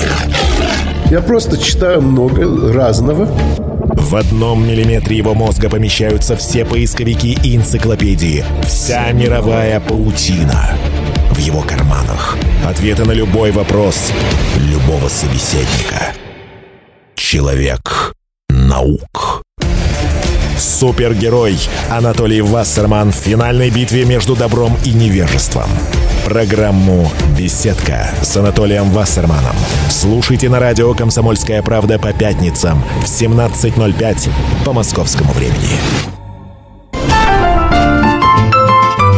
Я 1.10 1.20
просто 1.20 1.56
читаю 1.58 2.02
много 2.02 2.72
разного. 2.72 3.26
В 3.26 4.16
одном 4.16 4.66
миллиметре 4.66 5.16
его 5.16 5.34
мозга 5.34 5.70
помещаются 5.70 6.36
все 6.36 6.64
поисковики 6.64 7.38
и 7.42 7.56
энциклопедии. 7.56 8.44
Вся 8.64 9.12
мировая 9.12 9.80
паутина. 9.80 10.76
В 11.30 11.38
его 11.38 11.62
карманах. 11.62 11.83
Ответы 12.64 13.04
на 13.04 13.12
любой 13.12 13.50
вопрос 13.50 14.10
любого 14.56 15.08
собеседника. 15.08 16.14
Человек 17.14 18.14
наук. 18.48 19.42
Супергерой 20.58 21.58
Анатолий 21.90 22.40
Вассерман 22.40 23.12
в 23.12 23.16
финальной 23.16 23.68
битве 23.68 24.06
между 24.06 24.34
добром 24.34 24.78
и 24.82 24.92
невежеством. 24.92 25.68
Программу 26.24 27.10
«Беседка» 27.38 28.08
с 28.22 28.34
Анатолием 28.34 28.90
Вассерманом. 28.92 29.54
Слушайте 29.90 30.48
на 30.48 30.58
радио 30.58 30.94
«Комсомольская 30.94 31.60
правда» 31.62 31.98
по 31.98 32.14
пятницам 32.14 32.82
в 33.02 33.04
17.05 33.04 34.30
по 34.64 34.72
московскому 34.72 35.34
времени. 35.34 35.78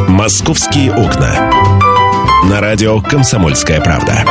«Московские 0.09 0.93
окна». 0.93 1.56
На 2.49 2.61
радио 2.61 3.01
«Комсомольская 3.01 3.81
правда». 3.81 4.25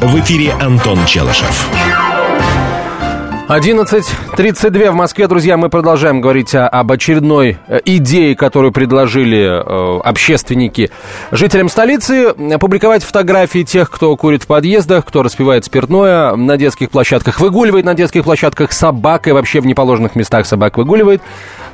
В 0.00 0.18
эфире 0.18 0.52
Антон 0.54 1.06
Челышев. 1.06 1.68
11.32 3.48 4.90
в 4.90 4.94
Москве, 4.94 5.26
друзья, 5.26 5.56
мы 5.56 5.70
продолжаем 5.70 6.20
говорить 6.20 6.54
о, 6.54 6.68
об 6.68 6.92
очередной 6.92 7.56
э, 7.66 7.80
идее, 7.86 8.36
которую 8.36 8.72
предложили 8.72 9.40
э, 9.40 10.00
общественники 10.00 10.90
жителям 11.30 11.70
столицы. 11.70 12.34
Публиковать 12.60 13.04
фотографии 13.04 13.62
тех, 13.62 13.90
кто 13.90 14.14
курит 14.16 14.42
в 14.42 14.46
подъездах, 14.46 15.06
кто 15.06 15.22
распивает 15.22 15.64
спиртное 15.64 16.36
на 16.36 16.58
детских 16.58 16.90
площадках, 16.90 17.40
выгуливает 17.40 17.86
на 17.86 17.94
детских 17.94 18.24
площадках 18.24 18.70
собак 18.70 19.28
и 19.28 19.32
вообще 19.32 19.60
в 19.60 19.66
неположенных 19.66 20.14
местах 20.14 20.44
собак 20.44 20.76
выгуливает. 20.76 21.22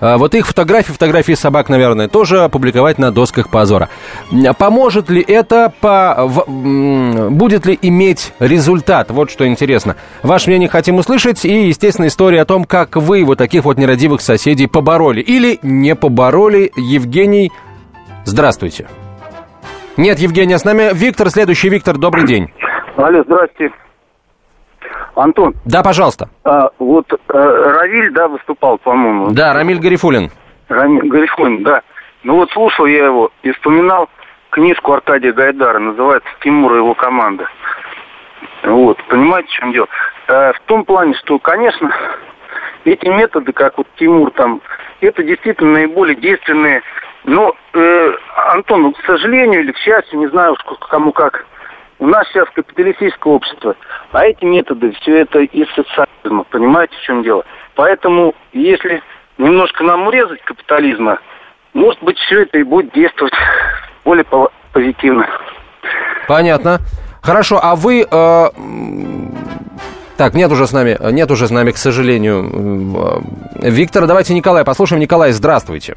Э, 0.01 0.17
вот 0.17 0.37
их 0.37 0.47
фотографии, 0.47 0.93
фотографии 0.93 1.33
собак, 1.33 1.69
наверное, 1.69 2.07
тоже 2.07 2.45
опубликовать 2.45 2.99
на 2.99 3.11
досках 3.11 3.49
позора. 3.49 3.89
Поможет 4.59 5.11
ли 5.11 5.21
это, 5.27 5.73
по, 5.81 6.25
в, 6.25 7.31
будет 7.31 7.67
ли 7.67 7.77
иметь 7.83 8.33
результат? 8.39 9.11
Вот 9.11 9.29
что 9.29 9.45
интересно. 9.45 9.97
Ваше 10.23 10.51
мнение 10.51 10.69
хотим 10.69 10.99
услышать 10.99 11.45
и 11.45 11.64
естественно, 11.69 12.07
история 12.07 12.43
о 12.43 12.45
том, 12.45 12.65
как 12.65 12.97
вы 12.97 13.25
вот 13.25 13.39
таких 13.39 13.65
вот 13.65 13.79
нерадивых 13.79 14.21
соседей 14.21 14.67
побороли 14.67 15.21
или 15.21 15.59
не 15.63 15.95
побороли. 15.95 16.71
Евгений, 16.77 17.51
здравствуйте. 18.25 18.87
Нет, 19.97 20.19
Евгения, 20.19 20.59
с 20.59 20.65
нами 20.65 20.91
Виктор. 20.93 21.31
Следующий 21.31 21.69
Виктор, 21.69 21.97
добрый 21.97 22.27
день. 22.27 22.53
Алло, 22.97 23.23
здрасте. 23.25 23.71
Антон. 25.15 25.55
Да, 25.65 25.83
пожалуйста. 25.83 26.29
А, 26.45 26.71
вот 26.79 27.07
а, 27.29 27.33
Равиль, 27.33 28.13
да, 28.13 28.29
выступал, 28.29 28.79
по-моему. 28.79 29.31
Да, 29.31 29.53
Рамиль 29.53 29.79
Гарифулин. 29.79 30.31
Рамиль 30.69 31.09
Гарифулин, 31.09 31.63
да. 31.63 31.83
Ну 32.25 32.37
вот 32.37 32.51
слушал 32.51 32.87
я 32.87 33.07
его 33.07 33.31
и 33.43 33.53
вспоминал 33.53 34.09
книжку 34.51 34.93
Аркадия 34.93 35.33
Гайдара, 35.33 35.79
называется 35.79 36.29
«Тимур 36.43 36.75
и 36.75 36.79
его 36.79 36.95
команда». 36.95 37.47
Вот, 38.65 39.03
понимаете, 39.09 39.49
в 39.49 39.53
чем 39.53 39.73
дело? 39.73 39.89
Э, 40.29 40.53
в 40.53 40.61
том 40.67 40.85
плане, 40.85 41.15
что, 41.15 41.39
конечно, 41.39 41.91
эти 42.85 43.07
методы, 43.07 43.53
как 43.53 43.77
вот 43.77 43.87
Тимур 43.97 44.31
там, 44.33 44.61
это 45.01 45.23
действительно 45.23 45.73
наиболее 45.73 46.17
действенные. 46.17 46.83
Но, 47.25 47.55
э, 47.75 48.13
Антон, 48.53 48.93
к 48.93 49.05
сожалению 49.05 49.61
или 49.61 49.73
к 49.73 49.79
счастью, 49.79 50.19
не 50.19 50.29
знаю 50.29 50.57
кому 50.89 51.13
как, 51.13 51.47
у 51.99 52.07
нас 52.07 52.27
сейчас 52.29 52.49
капиталистическое 52.55 53.33
общество, 53.33 53.77
а 54.13 54.27
эти 54.27 54.45
методы, 54.45 54.93
все 55.01 55.21
это 55.21 55.41
из 55.41 55.69
социализма, 55.75 56.45
понимаете, 56.45 56.95
в 56.97 57.03
чем 57.03 57.23
дело? 57.23 57.45
Поэтому, 57.75 58.35
если 58.53 59.03
немножко 59.39 59.85
нам 59.85 60.07
урезать 60.07 60.43
капитализма, 60.43 61.19
может 61.73 62.03
быть, 62.03 62.19
все 62.19 62.43
это 62.43 62.59
и 62.59 62.63
будет 62.63 62.93
действовать 62.93 63.35
более 64.05 64.25
позитивно. 64.73 65.29
Понятно. 66.29 66.79
Хорошо, 67.25 67.59
а 67.63 67.75
вы... 67.75 68.07
Э, 68.11 68.49
так, 70.19 70.35
нет 70.35 70.53
уже 70.53 70.67
с 70.67 70.73
нами, 70.73 70.97
нет 71.13 71.31
уже 71.31 71.47
с 71.47 71.51
нами, 71.51 71.71
к 71.71 71.79
сожалению. 71.79 73.23
Э, 73.63 73.71
Виктор, 73.71 74.07
давайте 74.07 74.35
Николай 74.35 74.63
послушаем. 74.63 75.01
Николай, 75.01 75.33
здравствуйте. 75.33 75.97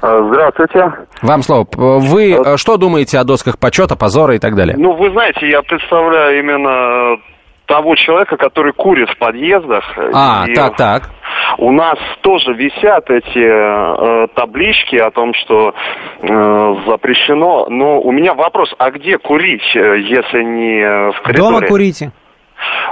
Э, 0.00 0.30
здравствуйте. 0.32 0.92
Вам 1.20 1.42
слово. 1.42 1.66
Вы 1.76 2.32
э, 2.32 2.56
что 2.56 2.78
думаете 2.78 3.18
о 3.18 3.24
досках 3.24 3.58
почета, 3.58 3.96
позора 3.96 4.34
и 4.34 4.38
так 4.38 4.54
далее? 4.54 4.74
Ну, 4.78 4.94
вы 4.96 5.10
знаете, 5.10 5.46
я 5.46 5.60
представляю 5.60 6.38
именно 6.38 7.20
того 7.66 7.94
человека, 7.96 8.36
который 8.36 8.72
курит 8.72 9.08
в 9.10 9.18
подъездах. 9.18 9.84
А, 10.14 10.44
и 10.46 10.54
так, 10.54 10.76
так. 10.76 11.10
У 11.58 11.70
нас 11.72 11.98
тоже 12.22 12.54
висят 12.54 13.10
эти 13.10 13.38
э, 13.38 14.26
таблички 14.34 14.96
о 14.96 15.10
том, 15.10 15.32
что 15.34 15.74
э, 16.20 16.74
запрещено. 16.86 17.66
Но 17.68 18.00
у 18.00 18.12
меня 18.12 18.34
вопрос, 18.34 18.74
а 18.78 18.90
где 18.90 19.18
курить, 19.18 19.62
э, 19.74 19.98
если 20.00 20.42
не 20.42 21.12
в 21.12 21.20
коридоре? 21.22 21.56
Дома 21.56 21.66
курите. 21.66 22.12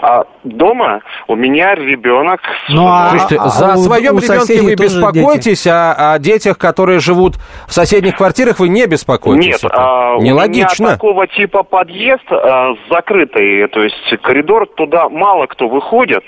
А 0.02 0.24
дома 0.44 1.02
у 1.28 1.36
меня 1.36 1.74
ребенок. 1.74 2.40
Ну, 2.68 2.86
а, 2.86 3.10
Слушайте, 3.10 3.36
а, 3.38 3.48
за 3.48 3.72
а 3.72 3.76
своем 3.76 4.18
ребенке 4.18 4.62
вы 4.62 4.74
беспокойтесь, 4.74 5.66
а 5.66 6.14
о 6.14 6.18
детях, 6.18 6.58
которые 6.58 7.00
живут 7.00 7.36
в 7.66 7.72
соседних 7.72 8.16
квартирах, 8.16 8.58
вы 8.58 8.68
не 8.68 8.86
беспокойтесь. 8.86 9.62
Нет, 9.62 9.72
а, 9.72 10.16
нелогично. 10.18 10.84
У 10.84 10.88
меня 10.88 10.96
такого 10.96 11.26
типа 11.26 11.62
подъезд 11.62 12.24
а, 12.30 12.74
закрытый, 12.90 13.68
то 13.68 13.82
есть 13.82 14.22
коридор, 14.22 14.66
туда 14.66 15.08
мало 15.08 15.46
кто 15.46 15.68
выходит. 15.68 16.24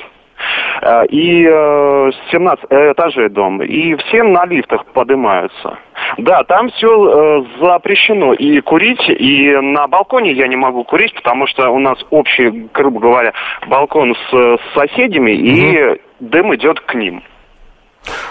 Э, 0.83 1.07
и 1.07 1.45
17 1.45 2.65
э, 2.71 2.93
этажей 2.93 3.29
дом, 3.29 3.63
и 3.63 3.95
все 3.97 4.23
на 4.23 4.45
лифтах 4.47 4.85
поднимаются. 4.87 5.79
Да, 6.19 6.43
там 6.45 6.71
все 6.71 6.89
э, 6.89 7.45
запрещено 7.61 8.33
и 8.35 8.61
курить, 8.61 9.09
и 9.09 9.57
на 9.61 9.87
балконе 9.87 10.33
я 10.33 10.49
не 10.49 10.57
могу 10.57 10.85
курить, 10.85 11.15
потому 11.15 11.47
что 11.47 11.71
у 11.71 11.79
нас 11.79 11.99
общий, 12.11 12.69
грубо 12.75 13.01
говоря, 13.01 13.33
балкон 13.69 14.15
с, 14.15 14.31
с 14.31 14.61
соседями, 14.75 15.33
угу. 15.33 15.97
и 15.97 16.01
дым 16.21 16.55
идет 16.55 16.81
к 16.81 16.95
ним. 16.95 17.23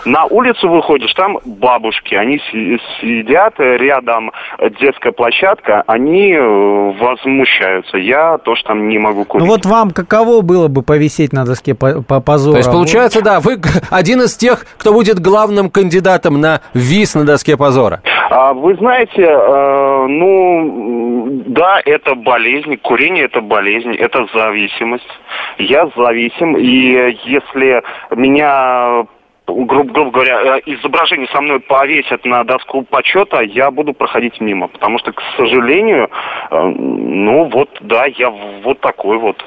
На 0.06 0.26
улицу 0.26 0.68
выходишь, 0.70 1.14
там 1.14 1.38
бабушки, 1.46 2.16
они 2.16 2.40
сидят 3.00 3.54
рядом, 3.60 4.32
детская 4.80 5.12
площадка, 5.12 5.84
они 5.88 6.34
э, 6.34 6.92
возмущаются. 7.00 7.98
Я 7.98 8.38
тоже 8.40 8.64
там 8.64 8.90
не 8.90 8.98
могу 8.98 9.26
курить. 9.26 9.46
Ну 9.46 9.52
вот 9.52 9.66
вам 9.66 9.92
каково 9.92 10.42
было 10.42 10.68
бы 10.68 10.82
повисеть 10.82 11.34
на 11.34 11.46
доске 11.46 11.76
по, 11.76 12.02
по 12.02 12.20
позору? 12.20 12.54
То 12.54 12.58
есть 12.58 12.72
получается, 12.72 13.22
да, 13.22 13.40
вы 13.40 13.60
один 13.90 14.22
из 14.22 14.36
тех, 14.36 14.66
кто 14.78 14.92
будет 14.92 15.20
главным 15.20 15.70
кандидатом 15.70 16.42
на 16.42 16.62
виз 16.74 17.16
на 17.16 17.26
доске 17.26 17.56
позора. 17.56 18.02
А, 18.30 18.54
вы 18.54 18.76
знаете, 18.76 19.22
э, 19.22 20.06
ну, 20.08 21.44
да, 21.48 21.82
это 21.86 22.16
болезнь, 22.16 22.78
курение 22.78 23.26
это 23.26 23.42
болезнь, 23.42 23.94
это 23.96 24.26
зависимость. 24.34 25.08
Я 25.58 25.90
зависим, 25.96 26.58
и 26.58 27.18
если 27.26 27.84
меня 28.16 29.06
грубо, 29.48 29.92
грубо 29.94 30.12
говоря, 30.12 30.58
э, 30.58 30.62
изображение 30.66 31.28
со 31.28 31.42
мной 31.42 31.60
повесят 31.60 32.26
на 32.26 32.44
доску 32.44 32.84
почета, 32.84 33.42
я 33.42 33.72
буду 33.72 33.94
проходить 33.94 34.40
мимо. 34.40 34.68
Потому 34.68 35.00
что, 35.00 35.12
к 35.12 35.22
сожалению, 35.38 36.10
э, 36.52 36.62
ну 36.62 37.50
вот, 37.50 37.70
да, 37.82 38.06
я 38.06 38.30
вот 38.30 38.80
такой 38.80 39.18
вот. 39.18 39.44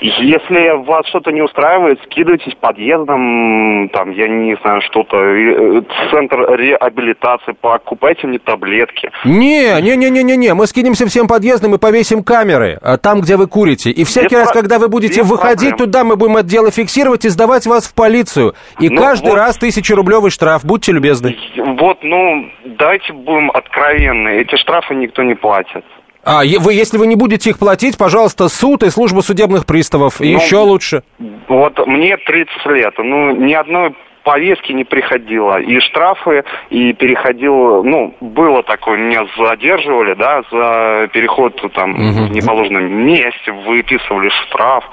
Если 0.00 0.84
вас 0.84 1.06
что-то 1.08 1.30
не 1.32 1.42
устраивает, 1.42 2.00
скидывайтесь 2.04 2.54
подъездом, 2.60 3.88
там, 3.90 4.10
я 4.10 4.28
не 4.28 4.56
знаю, 4.62 4.80
что-то, 4.82 5.16
э, 5.16 5.82
центр 6.10 6.54
реабилитации, 6.56 7.52
покупайте 7.60 8.26
мне 8.26 8.38
таблетки. 8.38 9.10
Не, 9.24 9.80
не, 9.80 9.96
не, 9.96 10.10
не, 10.10 10.22
не, 10.22 10.36
не, 10.36 10.54
мы 10.54 10.66
скинемся 10.66 11.06
всем 11.06 11.26
подъездом 11.28 11.74
и 11.74 11.78
повесим 11.78 12.22
камеры 12.22 12.78
а, 12.82 12.96
там, 12.96 13.20
где 13.20 13.36
вы 13.36 13.46
курите. 13.46 13.90
И 13.90 14.04
всякий 14.04 14.34
без 14.34 14.40
раз, 14.40 14.52
когда 14.52 14.78
вы 14.78 14.88
будете 14.88 15.22
выходить 15.22 15.70
проблем. 15.70 15.90
туда, 15.90 16.04
мы 16.04 16.16
будем 16.16 16.36
это 16.36 16.48
дело 16.48 16.70
фиксировать 16.70 17.24
и 17.24 17.28
сдавать 17.28 17.66
вас 17.66 17.86
в 17.86 17.94
полицию. 17.94 18.54
И 18.80 18.88
ну, 18.88 19.00
каждый 19.00 19.30
вот, 19.30 19.36
раз 19.36 19.56
тысячерублевый 19.58 20.30
штраф, 20.30 20.64
будьте 20.64 20.92
любезны. 20.92 21.36
Вот, 21.56 21.98
ну, 22.02 22.50
давайте 22.64 23.12
будем 23.12 23.50
откровенны, 23.50 24.40
эти 24.40 24.56
штрафы 24.56 24.94
никто 24.94 25.22
не 25.22 25.34
платит. 25.34 25.84
А 26.24 26.42
вы, 26.44 26.74
если 26.74 26.98
вы 26.98 27.06
не 27.06 27.16
будете 27.16 27.50
их 27.50 27.58
платить, 27.58 27.98
пожалуйста, 27.98 28.48
суд 28.48 28.82
и 28.84 28.90
служба 28.90 29.20
судебных 29.20 29.66
приставов. 29.66 30.20
И 30.20 30.32
ну, 30.32 30.40
еще 30.40 30.58
лучше. 30.58 31.02
Вот 31.48 31.84
мне 31.86 32.16
30 32.16 32.66
лет. 32.66 32.94
Ну, 32.98 33.34
ни 33.34 33.52
одной 33.52 33.94
повестки 34.24 34.72
не 34.72 34.84
приходило, 34.84 35.60
и 35.60 35.78
штрафы, 35.80 36.44
и 36.70 36.92
переходил, 36.92 37.82
ну, 37.84 38.14
было 38.20 38.62
такое, 38.62 38.98
меня 38.98 39.24
задерживали, 39.36 40.14
да, 40.14 40.42
за 40.50 41.08
переход 41.12 41.60
там 41.74 41.90
Мгм. 41.90 42.26
в 42.28 42.32
неположенном 42.32 42.84
месте, 43.06 43.52
выписывали 43.66 44.28
штраф, 44.28 44.84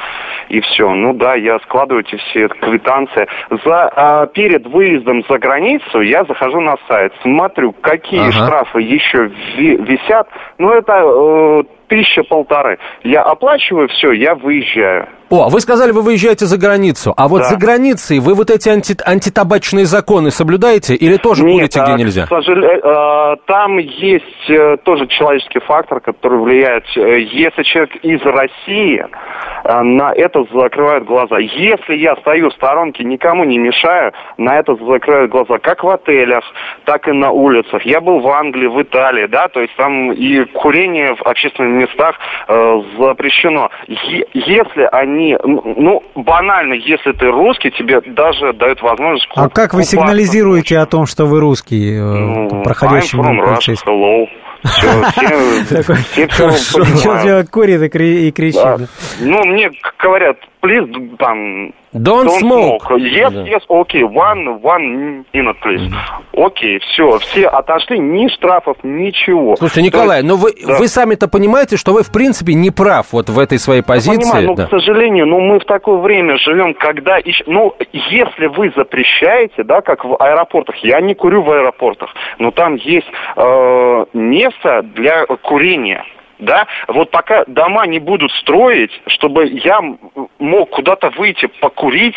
и 0.50 0.60
все. 0.62 0.89
Ну 0.89 1.13
да, 1.13 1.36
я 1.36 1.60
складываю 1.60 2.04
эти 2.06 2.15
все 2.18 2.48
квитанции. 2.48 3.28
За, 3.63 3.89
а, 3.96 4.26
перед 4.28 4.65
выездом 4.68 5.24
за 5.30 5.38
границу 5.38 6.02
я 6.02 6.24
захожу 6.26 6.60
на 6.60 6.76
сайт, 6.88 7.13
смотрю, 7.22 7.74
какие 7.74 8.22
Ага. 8.22 8.32
штрафы 8.32 8.82
еще 8.82 9.30
ви- 9.58 9.78
висят. 9.78 10.28
Ну, 10.58 10.72
это 10.72 10.94
э, 10.94 11.63
тысяча 11.89 12.23
полторы. 12.23 12.78
Я 13.04 13.23
оплачиваю 13.23 13.88
все, 13.89 14.12
я 14.13 14.36
выезжаю. 14.36 15.08
О, 15.30 15.49
вы 15.49 15.60
сказали, 15.60 15.91
вы 15.91 16.02
выезжаете 16.02 16.45
за 16.45 16.58
границу. 16.58 17.13
А 17.15 17.28
вот 17.28 17.39
Да. 17.39 17.43
за 17.49 17.58
границей 17.58 18.19
вы 18.19 18.34
вот 18.34 18.49
эти 18.49 18.67
анти- 18.69 18.97
антитабачные 19.06 19.86
законы 19.86 20.32
соблюдаете 20.32 20.95
или 20.95 21.17
тоже 21.17 21.43
Нет, 21.43 21.54
курите, 21.54 21.82
где 21.84 21.91
а, 21.91 21.97
нельзя? 21.97 22.25
К 22.25 22.30
сожалению, 22.30 22.80
э, 22.84 23.36
там 23.45 23.78
есть 23.78 24.49
э, 24.49 24.78
тоже 24.84 25.06
человеческий 25.08 25.60
фактор, 25.60 25.99
который 25.99 26.39
влияет. 26.39 26.84
Э, 26.95 27.19
Если 27.19 27.62
человек 27.63 27.95
из 27.97 28.21
России, 28.23 29.06
на 29.65 30.13
это 30.13 30.45
закрывают 30.54 31.06
глаза. 31.06 31.38
Если 31.38 31.95
я 31.97 32.15
стою 32.17 32.49
в 32.49 32.54
сторонке, 32.54 33.04
никому 33.04 33.43
не 33.43 33.58
мешаю, 33.60 34.13
на 34.38 34.58
это 34.58 34.75
закрывают 34.75 35.32
глаза. 35.32 35.58
Как 35.60 35.84
в 35.84 35.89
отелях, 35.89 36.43
так 36.86 37.08
и 37.08 37.12
на 37.12 37.30
улицах. 37.32 37.86
Я 37.86 38.02
был 38.02 38.19
в 38.19 38.28
Англии, 38.30 38.67
в 38.67 38.82
Италии, 38.82 39.28
да, 39.28 39.47
то 39.47 39.60
есть 39.62 39.75
там 39.75 40.12
и 40.12 40.43
курение 40.45 41.15
в 41.15 41.21
общественных 41.23 41.79
местах 41.80 42.15
э, 42.48 42.82
запрещено. 43.00 43.70
Е- 43.88 44.26
если 44.34 44.88
они, 44.92 45.38
ну, 45.44 46.04
банально, 46.15 46.74
если 46.74 47.12
ты 47.13 47.26
русский, 47.32 47.72
тебе 47.72 48.02
даже 48.02 48.54
дают 48.54 48.82
возможность 48.82 49.28
А 49.36 49.50
как 49.50 49.74
вы 49.74 49.80
купаться. 49.82 49.92
сигнализируете 49.92 50.78
о 50.80 50.86
том, 50.86 51.06
что 51.06 51.26
вы 51.26 51.39
русский, 51.39 51.96
э, 51.98 52.02
Ну, 52.02 52.48
from 52.63 53.32
мимо 53.32 53.44
Russia, 53.46 53.76
hello. 53.86 54.28
Все, 54.63 55.04
все, 55.13 55.93
все 55.93 56.28
Хорошо. 56.28 56.80
понимают. 56.80 57.50
Курит 57.50 57.82
и, 57.82 57.89
кри- 57.89 58.28
и 58.28 58.32
кричит. 58.32 58.62
Да. 58.63 58.78
Ну, 59.22 59.43
мне 59.45 59.69
говорят, 59.98 60.38
please, 60.62 61.15
там, 61.17 61.72
Don't, 61.93 62.28
smoke. 62.39 62.78
Yes, 62.98 63.32
Да. 63.32 63.43
yes, 63.45 63.62
okay, 63.69 64.02
one, 64.04 64.62
one 64.62 65.24
minute, 65.34 65.56
please. 65.63 65.91
Окей, 66.38 66.78
все, 66.80 67.17
все 67.19 67.48
отошли, 67.48 67.98
ни 67.98 68.28
штрафов, 68.28 68.78
ничего. 68.84 69.56
Слушайте, 69.56 69.82
То 69.91 69.98
Николай, 69.98 70.17
есть- 70.17 70.28
ну 70.30 70.36
вы, 70.36 70.54
Да. 70.65 70.78
вы 70.78 70.88
сами-то 70.88 71.28
понимаете, 71.28 71.78
что 71.78 71.93
вы 71.93 72.04
в 72.04 72.12
принципе 72.12 72.54
не 72.54 72.69
прав 72.69 73.08
вот 73.12 73.30
в 73.30 73.39
этой 73.39 73.58
своей 73.58 73.82
позиции. 73.82 74.19
Понимаю, 74.22 74.48
но, 74.50 74.56
да. 74.56 74.67
к 74.67 74.69
сожалению, 74.69 75.26
ну, 75.26 75.39
мы 75.39 75.60
в 75.60 75.65
такое 75.65 75.98
время 75.98 76.38
живем, 76.38 76.74
когда... 76.76 77.17
Ну, 77.48 77.74
если 77.91 78.45
вы 78.48 78.72
запрещаете, 78.76 79.63
да, 79.63 79.82
как 79.82 80.06
в 80.06 80.15
аэропортах, 80.22 80.76
я 80.84 81.02
не 81.02 81.15
курю 81.15 81.41
в 81.41 81.50
аэропортах, 81.50 82.10
но 82.38 82.52
там 82.52 82.76
есть 82.76 83.08
э, 83.36 84.06
место 84.50 84.82
для 84.84 85.26
курения. 85.26 86.04
Да, 86.40 86.68
вот 86.88 87.12
пока 87.12 87.44
дома 87.48 87.86
не 87.86 88.00
будут 88.00 88.32
строить, 88.32 88.92
чтобы 89.08 89.48
я 89.48 89.82
мог 90.40 90.70
куда-то 90.70 91.10
выйти 91.10 91.48
покурить, 91.60 92.16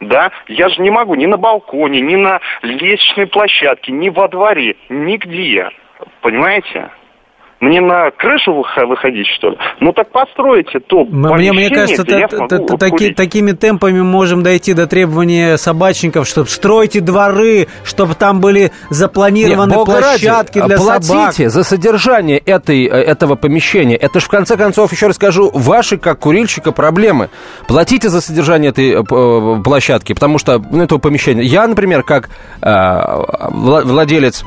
да, 0.00 0.32
я 0.48 0.68
же 0.70 0.82
не 0.82 0.90
могу 0.90 1.14
ни 1.14 1.26
на 1.26 1.36
балконе, 1.36 2.00
ни 2.00 2.16
на 2.16 2.40
лестничной 2.62 3.28
площадке, 3.28 3.92
ни 3.92 4.08
во 4.08 4.26
дворе, 4.28 4.74
нигде. 4.88 5.68
Понимаете? 6.20 6.90
Мне 7.60 7.82
на 7.82 8.10
крышу 8.10 8.64
выходить, 8.88 9.26
что 9.36 9.50
ли? 9.50 9.58
Ну 9.80 9.92
так 9.92 10.10
постройте 10.10 10.80
то 10.80 11.04
Мне, 11.04 11.52
мне 11.52 11.68
кажется, 11.68 12.04
где 12.04 12.20
я 12.20 12.26
та- 12.28 12.36
смогу 12.38 12.48
та- 12.48 12.76
та- 12.76 12.76
таки- 12.90 13.12
такими 13.12 13.52
темпами 13.52 14.00
можем 14.02 14.42
дойти 14.42 14.72
до 14.72 14.86
требования 14.86 15.58
собачников, 15.58 16.26
чтобы 16.26 16.48
стройте 16.48 17.00
дворы, 17.00 17.68
чтобы 17.84 18.14
там 18.14 18.40
были 18.40 18.72
запланированы 18.88 19.70
Не, 19.72 19.76
Бога 19.76 19.92
ради, 20.00 20.02
площадки 20.24 20.62
для 20.62 20.76
платите 20.78 21.06
собак. 21.08 21.34
за 21.52 21.62
содержание 21.64 22.38
этой, 22.38 22.86
э, 22.86 22.88
этого 22.88 23.34
помещения. 23.34 23.96
Это 23.96 24.20
же, 24.20 24.26
в 24.26 24.30
конце 24.30 24.56
концов, 24.56 24.90
еще 24.92 25.08
раз 25.08 25.16
скажу, 25.16 25.50
ваши, 25.52 25.98
как 25.98 26.18
курильщика, 26.20 26.72
проблемы. 26.72 27.28
Платите 27.68 28.08
за 28.08 28.22
содержание 28.22 28.70
этой 28.70 28.90
э, 28.92 29.02
э, 29.02 29.62
площадки, 29.62 30.14
потому 30.14 30.38
что, 30.38 30.62
ну, 30.70 30.82
этого 30.82 30.98
помещения. 30.98 31.42
Я, 31.42 31.66
например, 31.66 32.04
как 32.04 32.30
э, 32.62 32.66
вла- 32.70 33.84
владелец 33.84 34.44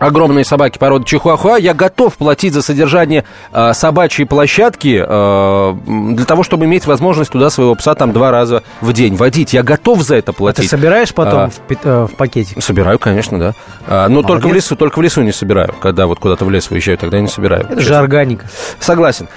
огромной 0.00 0.44
собаки 0.44 0.78
породы 0.78 1.04
чихуахуа, 1.04 1.56
я 1.58 1.74
готов 1.74 2.16
платить 2.16 2.54
за 2.54 2.62
содержание 2.62 3.24
э, 3.52 3.72
собачьей 3.74 4.26
площадки 4.26 5.00
э, 5.06 5.74
для 6.16 6.24
того, 6.24 6.42
чтобы 6.42 6.64
иметь 6.64 6.86
возможность 6.86 7.30
туда 7.30 7.50
своего 7.50 7.74
пса 7.76 7.94
там 7.94 8.12
два 8.12 8.30
раза 8.32 8.62
в 8.80 8.92
день 8.92 9.14
водить. 9.14 9.52
Я 9.52 9.62
готов 9.62 10.02
за 10.02 10.16
это 10.16 10.30
А 10.30 10.32
ты 10.32 10.38
платить. 10.38 10.70
собираешь 10.70 11.14
потом 11.14 11.38
А. 11.40 11.50
в, 11.50 11.60
э, 11.84 12.06
в 12.10 12.16
пакетик? 12.16 12.62
Собираю, 12.62 12.98
конечно, 12.98 13.38
да. 13.38 13.54
А, 13.86 14.08
но 14.08 14.22
только 14.22 14.42
в 14.42 14.46
Молодец. 14.46 14.64
лесу, 14.64 14.76
только 14.76 14.98
в 14.98 15.02
лесу 15.02 15.22
не 15.22 15.32
собираю. 15.32 15.74
Когда 15.80 16.06
вот 16.06 16.18
куда-то 16.18 16.44
в 16.44 16.50
лес 16.50 16.70
выезжаю, 16.70 16.96
тогда 16.98 17.20
не 17.20 17.28
собираю. 17.28 17.66
Это 17.68 17.80
же 17.80 17.94
органика. 17.94 18.46
Согласен. 18.80 19.28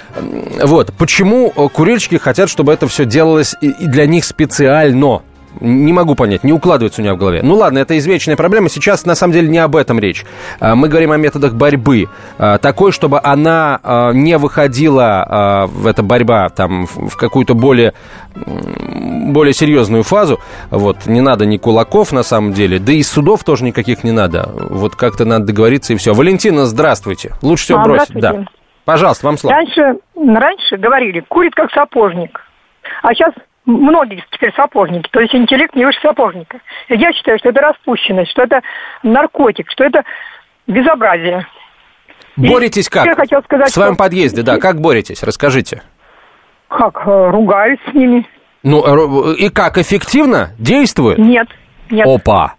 Вот. 0.62 0.92
Почему 0.96 1.52
э, 1.54 1.68
курильщики 1.68 2.16
хотят, 2.16 2.48
чтобы 2.48 2.72
это 2.72 2.88
все 2.88 3.04
делалось 3.04 3.54
и 3.60 3.68
для 3.86 4.06
них 4.06 4.24
специально? 4.24 5.20
Не 5.60 5.92
могу 5.92 6.14
понять, 6.14 6.44
не 6.44 6.52
укладывается 6.52 7.00
у 7.00 7.04
меня 7.04 7.14
в 7.14 7.18
голове. 7.18 7.40
Ну 7.42 7.54
ладно, 7.54 7.78
это 7.78 7.96
извечная 7.98 8.36
проблема. 8.36 8.68
Сейчас 8.68 9.04
на 9.06 9.14
самом 9.14 9.32
деле 9.32 9.48
не 9.48 9.58
об 9.58 9.76
этом 9.76 9.98
речь. 9.98 10.24
А, 10.60 10.74
Мы 10.74 10.88
говорим 10.88 11.12
о 11.12 11.16
методах 11.16 11.54
борьбы. 11.54 12.08
А, 12.38 12.58
Такой, 12.58 12.92
чтобы 12.92 13.20
она 13.22 13.80
а, 13.82 14.12
не 14.12 14.36
выходила, 14.38 15.68
эта 15.86 16.02
борьба, 16.02 16.48
там, 16.48 16.86
в 16.86 17.16
какую-то 17.16 17.54
более, 17.54 17.92
более 18.34 19.52
серьезную 19.54 20.02
фазу. 20.02 20.40
Вот, 20.70 21.06
не 21.06 21.20
надо 21.20 21.46
ни 21.46 21.56
кулаков 21.56 22.12
на 22.12 22.22
самом 22.22 22.52
деле, 22.52 22.78
да 22.78 22.92
и 22.92 23.02
судов 23.02 23.44
тоже 23.44 23.64
никаких 23.64 24.04
не 24.04 24.12
надо. 24.12 24.48
Вот 24.54 24.96
как-то 24.96 25.24
надо 25.24 25.46
договориться 25.46 25.92
и 25.92 25.96
все. 25.96 26.14
Валентина, 26.14 26.66
здравствуйте. 26.66 27.32
Лучше 27.42 27.64
всего 27.64 27.80
А, 27.80 27.84
бросить. 27.84 28.14
Да. 28.14 28.44
Пожалуйста, 28.84 29.26
вам 29.26 29.38
слово. 29.38 29.56
Раньше, 29.56 29.98
раньше 30.16 30.76
говорили, 30.76 31.20
курит 31.28 31.54
как 31.54 31.70
сапожник. 31.72 32.40
А 33.02 33.14
сейчас 33.14 33.32
многие 33.66 34.24
теперь 34.30 34.52
сапожники, 34.54 35.08
то 35.10 35.20
есть 35.20 35.34
интеллект 35.34 35.74
не 35.74 35.84
выше 35.84 35.98
сапожника. 36.02 36.58
И 36.88 36.96
я 36.96 37.12
считаю, 37.12 37.38
что 37.38 37.48
это 37.50 37.60
распущенность, 37.60 38.30
что 38.30 38.42
это 38.42 38.60
наркотик, 39.02 39.70
что 39.70 39.84
это 39.84 40.02
безобразие. 40.66 41.46
И 42.36 42.48
Боретесь 42.48 42.88
как? 42.88 43.06
Я 43.06 43.14
хотел 43.14 43.42
сказать, 43.44 43.68
В 43.68 43.72
своем 43.72 43.94
что- 43.94 44.02
подъезде, 44.04 44.42
да. 44.42 44.58
Как 44.58 44.80
боретесь? 44.80 45.22
Расскажите. 45.22 45.82
Как, 46.68 47.06
э, 47.06 47.30
ругаюсь 47.30 47.78
с 47.90 47.94
ними? 47.94 48.26
Ну, 48.64 48.82
ру- 48.84 49.34
и 49.34 49.48
как, 49.50 49.78
эффективно? 49.78 50.50
Действует? 50.58 51.18
Нет, 51.18 51.46
нет. 51.90 52.06
Опа. 52.06 52.54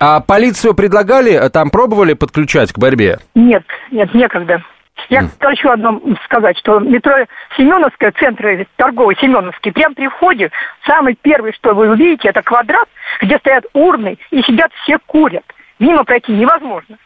А 0.00 0.20
полицию 0.20 0.74
предлагали, 0.74 1.32
э, 1.32 1.48
там 1.50 1.70
пробовали 1.70 2.12
подключать 2.12 2.72
к 2.72 2.78
борьбе? 2.78 3.18
Нет, 3.34 3.64
нет, 3.90 4.12
некогда. 4.14 4.62
Я 5.08 5.20
еще 5.20 5.70
одно 5.72 6.00
сказать, 6.24 6.58
что 6.58 6.80
метро 6.80 7.12
Семеновское, 7.56 8.12
центр 8.12 8.66
торговый 8.76 9.16
Семеновский, 9.20 9.72
прямо 9.72 9.94
при 9.94 10.08
входе, 10.08 10.50
самый 10.86 11.16
первый, 11.20 11.52
что 11.52 11.74
вы 11.74 11.90
увидите, 11.90 12.28
это 12.28 12.42
квадрат, 12.42 12.88
где 13.20 13.38
стоят 13.38 13.64
урны 13.72 14.18
и 14.30 14.42
сидят 14.42 14.70
все 14.82 14.98
курят. 15.06 15.44
Мимо 15.78 16.04
пройти 16.04 16.32
невозможно. 16.32 16.98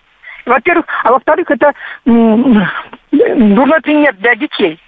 Во-первых, 0.46 0.86
а 1.04 1.12
во-вторых, 1.12 1.50
это 1.50 1.72
дурной 2.04 3.80
пример 3.82 4.14
для 4.16 4.34
детей. 4.34 4.80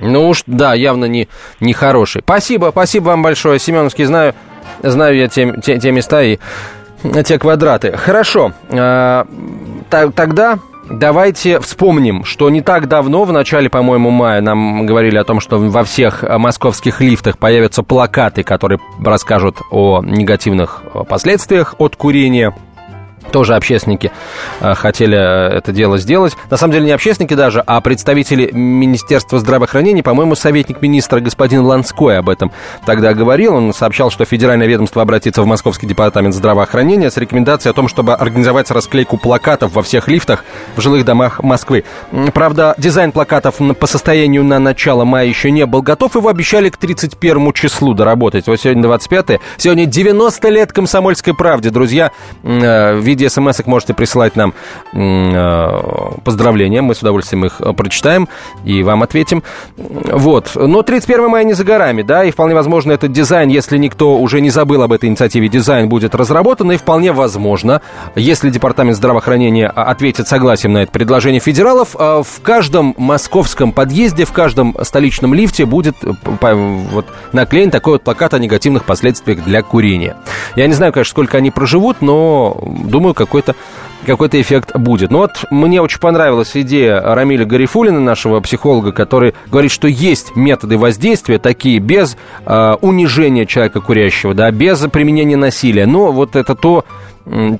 Ну 0.00 0.28
уж, 0.28 0.42
да, 0.46 0.74
явно 0.74 1.04
не, 1.04 1.28
не 1.60 1.74
хороший. 1.74 2.22
Спасибо, 2.22 2.70
спасибо 2.70 3.08
вам 3.08 3.22
большое. 3.22 3.58
Семеновский 3.58 4.04
знаю, 4.04 4.34
знаю 4.82 5.16
я 5.16 5.28
те, 5.28 5.52
те, 5.62 5.78
те 5.78 5.92
места 5.92 6.22
и 6.22 6.38
те 7.24 7.38
квадраты. 7.38 7.96
Хорошо, 7.96 8.52
э, 8.70 9.24
тогда 9.90 10.58
давайте 10.90 11.60
вспомним, 11.60 12.24
что 12.24 12.50
не 12.50 12.60
так 12.60 12.88
давно, 12.88 13.24
в 13.24 13.32
начале, 13.32 13.70
по-моему, 13.70 14.10
мая, 14.10 14.40
нам 14.40 14.86
говорили 14.86 15.16
о 15.16 15.24
том, 15.24 15.40
что 15.40 15.58
во 15.58 15.84
всех 15.84 16.24
э, 16.24 16.38
московских 16.38 17.00
лифтах 17.00 17.38
появятся 17.38 17.82
плакаты, 17.82 18.42
которые 18.42 18.80
расскажут 19.02 19.58
о 19.70 20.02
негативных 20.02 20.82
э, 20.92 21.04
последствиях 21.08 21.74
от 21.78 21.96
курения. 21.96 22.54
Тоже 23.32 23.54
общественники 23.54 24.10
э, 24.60 24.74
хотели 24.74 25.16
э, 25.16 25.58
это 25.58 25.72
дело 25.72 25.98
сделать. 25.98 26.36
На 26.50 26.56
самом 26.56 26.72
деле 26.72 26.86
не 26.86 26.92
общественники 26.92 27.34
даже, 27.34 27.62
а 27.66 27.80
представители 27.80 28.50
Министерства 28.52 29.38
здравоохранения, 29.38 30.02
по-моему, 30.02 30.34
советник 30.34 30.82
министра 30.82 31.20
господин 31.20 31.62
Ланской 31.62 32.18
об 32.18 32.28
этом 32.28 32.52
тогда 32.86 33.14
говорил. 33.14 33.54
Он 33.54 33.72
сообщал, 33.72 34.10
что 34.10 34.24
федеральное 34.24 34.66
ведомство 34.66 35.02
обратится 35.02 35.42
в 35.42 35.46
Московский 35.46 35.86
департамент 35.86 36.34
здравоохранения 36.34 37.10
с 37.10 37.16
рекомендацией 37.16 37.70
о 37.70 37.74
том, 37.74 37.88
чтобы 37.88 38.14
организовать 38.14 38.70
расклейку 38.70 39.16
плакатов 39.16 39.72
во 39.72 39.82
всех 39.82 40.08
лифтах 40.08 40.44
в 40.76 40.80
жилых 40.80 41.04
домах 41.04 41.42
Москвы. 41.42 41.84
Правда, 42.34 42.74
дизайн 42.78 43.12
плакатов 43.12 43.56
по 43.78 43.86
состоянию 43.86 44.44
на 44.44 44.58
начало 44.58 45.04
мая 45.04 45.26
еще 45.26 45.50
не 45.50 45.66
был 45.66 45.82
готов. 45.82 46.16
Его 46.16 46.28
обещали 46.28 46.68
к 46.68 46.76
31 46.76 47.52
числу 47.52 47.94
доработать. 47.94 48.46
Вот 48.46 48.60
сегодня 48.60 48.82
25 48.82 49.40
Сегодня 49.56 49.86
90 49.86 50.48
лет 50.48 50.72
комсомольской 50.72 51.34
правде, 51.34 51.70
друзья. 51.70 52.10
Виде 53.10 53.28
смс 53.28 53.66
можете 53.66 53.92
присылать 53.92 54.36
нам 54.36 54.54
э, 54.92 55.80
поздравления. 56.22 56.80
Мы 56.80 56.94
с 56.94 57.00
удовольствием 57.00 57.44
их 57.44 57.60
э, 57.60 57.72
прочитаем 57.72 58.28
и 58.64 58.84
вам 58.84 59.02
ответим. 59.02 59.42
Вот. 59.76 60.52
Но 60.54 60.82
31 60.82 61.28
мая 61.28 61.42
не 61.42 61.54
за 61.54 61.64
горами, 61.64 62.02
да, 62.02 62.22
и 62.22 62.30
вполне 62.30 62.54
возможно 62.54 62.92
этот 62.92 63.10
дизайн, 63.10 63.48
если 63.48 63.78
никто 63.78 64.16
уже 64.16 64.40
не 64.40 64.50
забыл 64.50 64.82
об 64.82 64.92
этой 64.92 65.08
инициативе, 65.08 65.48
дизайн 65.48 65.88
будет 65.88 66.14
разработан, 66.14 66.70
и 66.70 66.76
вполне 66.76 67.10
возможно, 67.10 67.82
если 68.14 68.48
Департамент 68.50 68.96
здравоохранения 68.96 69.66
ответит 69.66 70.28
согласием 70.28 70.74
на 70.74 70.84
это 70.84 70.92
предложение 70.92 71.40
федералов, 71.40 71.96
э, 71.98 72.22
в 72.24 72.42
каждом 72.42 72.94
московском 72.96 73.72
подъезде, 73.72 74.24
в 74.24 74.32
каждом 74.32 74.76
столичном 74.82 75.34
лифте 75.34 75.66
будет 75.66 75.96
вот, 76.02 77.06
наклеен 77.32 77.72
такой 77.72 77.94
вот 77.94 78.02
плакат 78.02 78.34
о 78.34 78.38
негативных 78.38 78.84
последствиях 78.84 79.42
для 79.42 79.62
курения. 79.62 80.16
Я 80.54 80.68
не 80.68 80.74
знаю, 80.74 80.92
конечно, 80.92 81.10
сколько 81.10 81.38
они 81.38 81.50
проживут, 81.50 82.02
но 82.02 82.56
думаю, 82.62 82.99
какой-то 83.14 83.54
какой-то 84.06 84.40
эффект 84.40 84.76
будет. 84.76 85.10
Но 85.10 85.18
вот 85.18 85.44
мне 85.50 85.82
очень 85.82 86.00
понравилась 86.00 86.52
идея 86.54 87.00
Рамиля 87.00 87.44
Гарифулина, 87.44 88.00
нашего 88.00 88.40
психолога, 88.40 88.92
который 88.92 89.34
говорит, 89.48 89.70
что 89.70 89.88
есть 89.88 90.36
методы 90.36 90.78
воздействия 90.78 91.38
такие 91.38 91.78
без 91.80 92.16
э, 92.46 92.74
унижения 92.80 93.46
человека 93.46 93.80
курящего, 93.80 94.34
да, 94.34 94.50
без 94.50 94.80
применения 94.90 95.36
насилия. 95.36 95.86
Но 95.86 96.12
вот 96.12 96.36
это 96.36 96.54
то, 96.54 96.84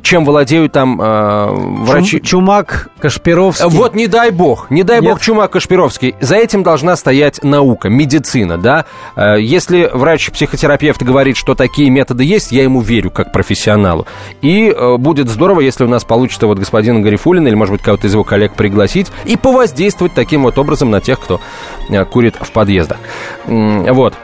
чем 0.03 0.25
владеют 0.25 0.73
там 0.73 1.01
э, 1.01 1.47
врачи. 1.85 2.19
Чум, 2.21 2.41
чумак 2.41 2.89
Кашпировский. 2.99 3.69
Вот 3.69 3.95
не 3.95 4.07
дай 4.09 4.31
бог, 4.31 4.71
не 4.71 4.83
дай 4.83 5.01
Нет? 5.01 5.11
бог 5.11 5.21
Чумак 5.21 5.53
Кашпировский. 5.53 6.15
За 6.21 6.37
этим 6.37 6.63
должна 6.63 6.97
стоять 6.97 7.43
наука, 7.45 7.89
медицина, 7.89 8.59
да. 8.59 8.85
Э, 9.17 9.37
если 9.41 9.89
врач-психотерапевт 9.93 11.03
говорит, 11.03 11.37
что 11.37 11.55
такие 11.55 11.89
методы 11.91 12.25
есть, 12.25 12.53
я 12.53 12.65
ему 12.65 12.81
верю 12.81 13.11
как 13.11 13.33
профессионалу. 13.33 14.07
И 14.43 14.71
э, 14.71 14.97
будет 14.97 15.29
здорово, 15.29 15.61
если 15.61 15.85
у 15.85 15.89
нас 15.89 16.05
получится 16.05 16.47
вот 16.47 16.59
господина 16.59 17.01
Гарифулина 17.01 17.47
или, 17.47 17.55
может 17.55 17.73
быть, 17.73 17.83
кого-то 17.83 18.09
из 18.09 18.13
его 18.13 18.25
коллег 18.25 18.55
пригласить 18.55 19.07
и 19.25 19.37
повоздействовать 19.37 20.15
таким 20.15 20.43
вот 20.43 20.59
образом 20.59 20.91
на 20.91 21.01
тех, 21.01 21.21
кто 21.21 21.41
э, 21.89 22.05
курит 22.05 22.37
в 22.41 22.51
подъездах. 22.51 22.99
Вот. 23.47 24.15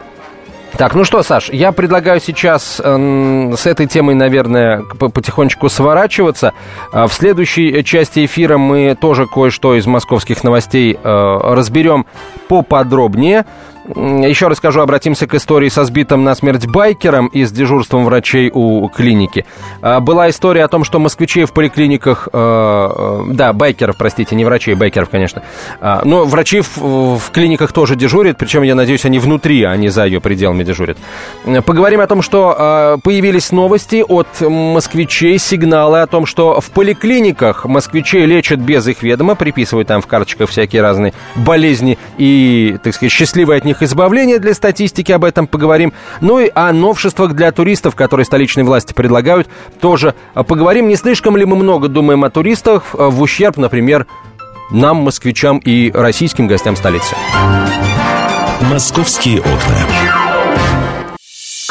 Так, 0.79 0.95
ну 0.95 1.05
что, 1.05 1.23
Саш, 1.23 1.49
я 1.49 1.73
предлагаю 1.73 2.21
сейчас 2.21 2.83
э, 2.85 3.53
с 3.57 3.67
этой 3.67 3.87
темой, 3.87 4.15
наверное, 4.15 4.83
потихонечку 4.83 5.71
сворачиваться. 5.71 6.53
А 6.93 7.07
в 7.07 7.15
следующей 7.15 7.83
части 7.83 8.27
эфира 8.27 8.59
мы 8.59 8.95
тоже 8.95 9.27
кое-что 9.27 9.75
из 9.75 9.87
московских 9.87 10.45
новостей 10.45 10.99
э, 11.03 11.39
разберем 11.43 12.05
поподробнее. 12.49 13.47
Еще 13.95 14.49
расскажу, 14.49 14.81
обратимся 14.81 15.27
к 15.27 15.35
истории 15.35 15.69
со 15.69 15.85
сбитым 15.85 16.25
насмерть 16.25 16.67
байкером 16.67 17.29
и 17.29 17.45
с 17.45 17.53
дежурством 17.53 18.05
врачей 18.05 18.51
у 18.53 18.89
клиники. 18.89 19.47
А, 19.81 20.01
была 20.01 20.29
история 20.29 20.65
о 20.65 20.69
том, 20.69 20.83
что 20.83 20.99
москвичей 20.99 21.45
в 21.45 21.53
поликлиниках, 21.53 22.29
э, 22.33 22.39
э, 22.39 23.23
да, 23.33 23.53
байкеров, 23.53 23.97
простите, 23.97 24.35
не 24.35 24.45
врачей, 24.45 24.75
байкеров, 24.75 25.09
конечно, 25.09 25.43
а, 25.81 26.03
но 26.05 26.25
врачи 26.25 26.61
в, 26.61 27.19
в 27.19 27.31
клиниках 27.33 27.73
тоже 27.73 27.95
дежурят, 27.95 28.39
причем, 28.39 28.63
я 28.63 28.75
надеюсь, 28.75 29.05
они 29.05 29.19
внутри, 29.19 29.63
а 29.63 29.77
не 29.77 29.89
за 29.89 30.05
ее 30.05 30.21
пределами 30.21 30.65
дежурят. 30.65 30.99
Поговорим 31.65 32.01
о 32.01 32.07
том, 32.07 32.23
что 32.23 32.57
э, 32.59 32.99
появились 33.03 33.53
новости 33.53 34.05
от 34.07 34.41
москвичей, 34.41 35.39
сигналы 35.39 36.01
о 36.01 36.07
том, 36.07 36.27
что 36.27 36.61
в 36.61 36.71
поликлиниках 36.71 37.65
москвичей 37.67 38.27
лечат 38.27 38.59
без 38.59 38.87
их 38.89 39.03
ведома, 39.03 39.37
приписывают 39.37 39.89
там 39.89 40.03
в 40.03 40.07
карточках 40.07 40.51
всякие 40.51 40.83
разные 40.83 41.13
болезни 41.37 41.99
и, 42.19 42.79
так 42.83 42.95
сказать, 42.95 43.13
счастливые 43.13 43.59
от 43.59 43.65
них 43.65 43.76
их 43.77 43.83
избавления 43.83 44.39
для 44.39 44.55
статистики, 44.55 45.13
об 45.13 45.25
этом 45.25 45.47
поговорим. 45.47 45.93
Ну 46.21 46.39
и 46.39 46.51
о 46.55 46.73
новшествах 46.73 47.35
для 47.35 47.53
туристов, 47.53 47.95
которые 47.95 48.25
столичные 48.25 48.65
власти 48.65 48.93
предлагают, 48.93 49.49
тоже 49.81 50.15
поговорим. 50.35 50.89
Не 50.89 50.97
слишком 50.97 51.37
ли 51.37 51.45
мы 51.45 51.57
много 51.57 51.89
думаем 51.89 52.25
о 52.25 52.31
туристах 52.31 52.95
в 52.95 53.21
ущерб, 53.21 53.57
например, 53.57 54.07
нам, 54.71 54.99
москвичам 54.99 55.59
и 55.59 55.91
российским 55.93 56.47
гостям 56.47 56.77
столицы? 56.77 57.15
«Московские 58.71 59.41
окна». 59.41 60.16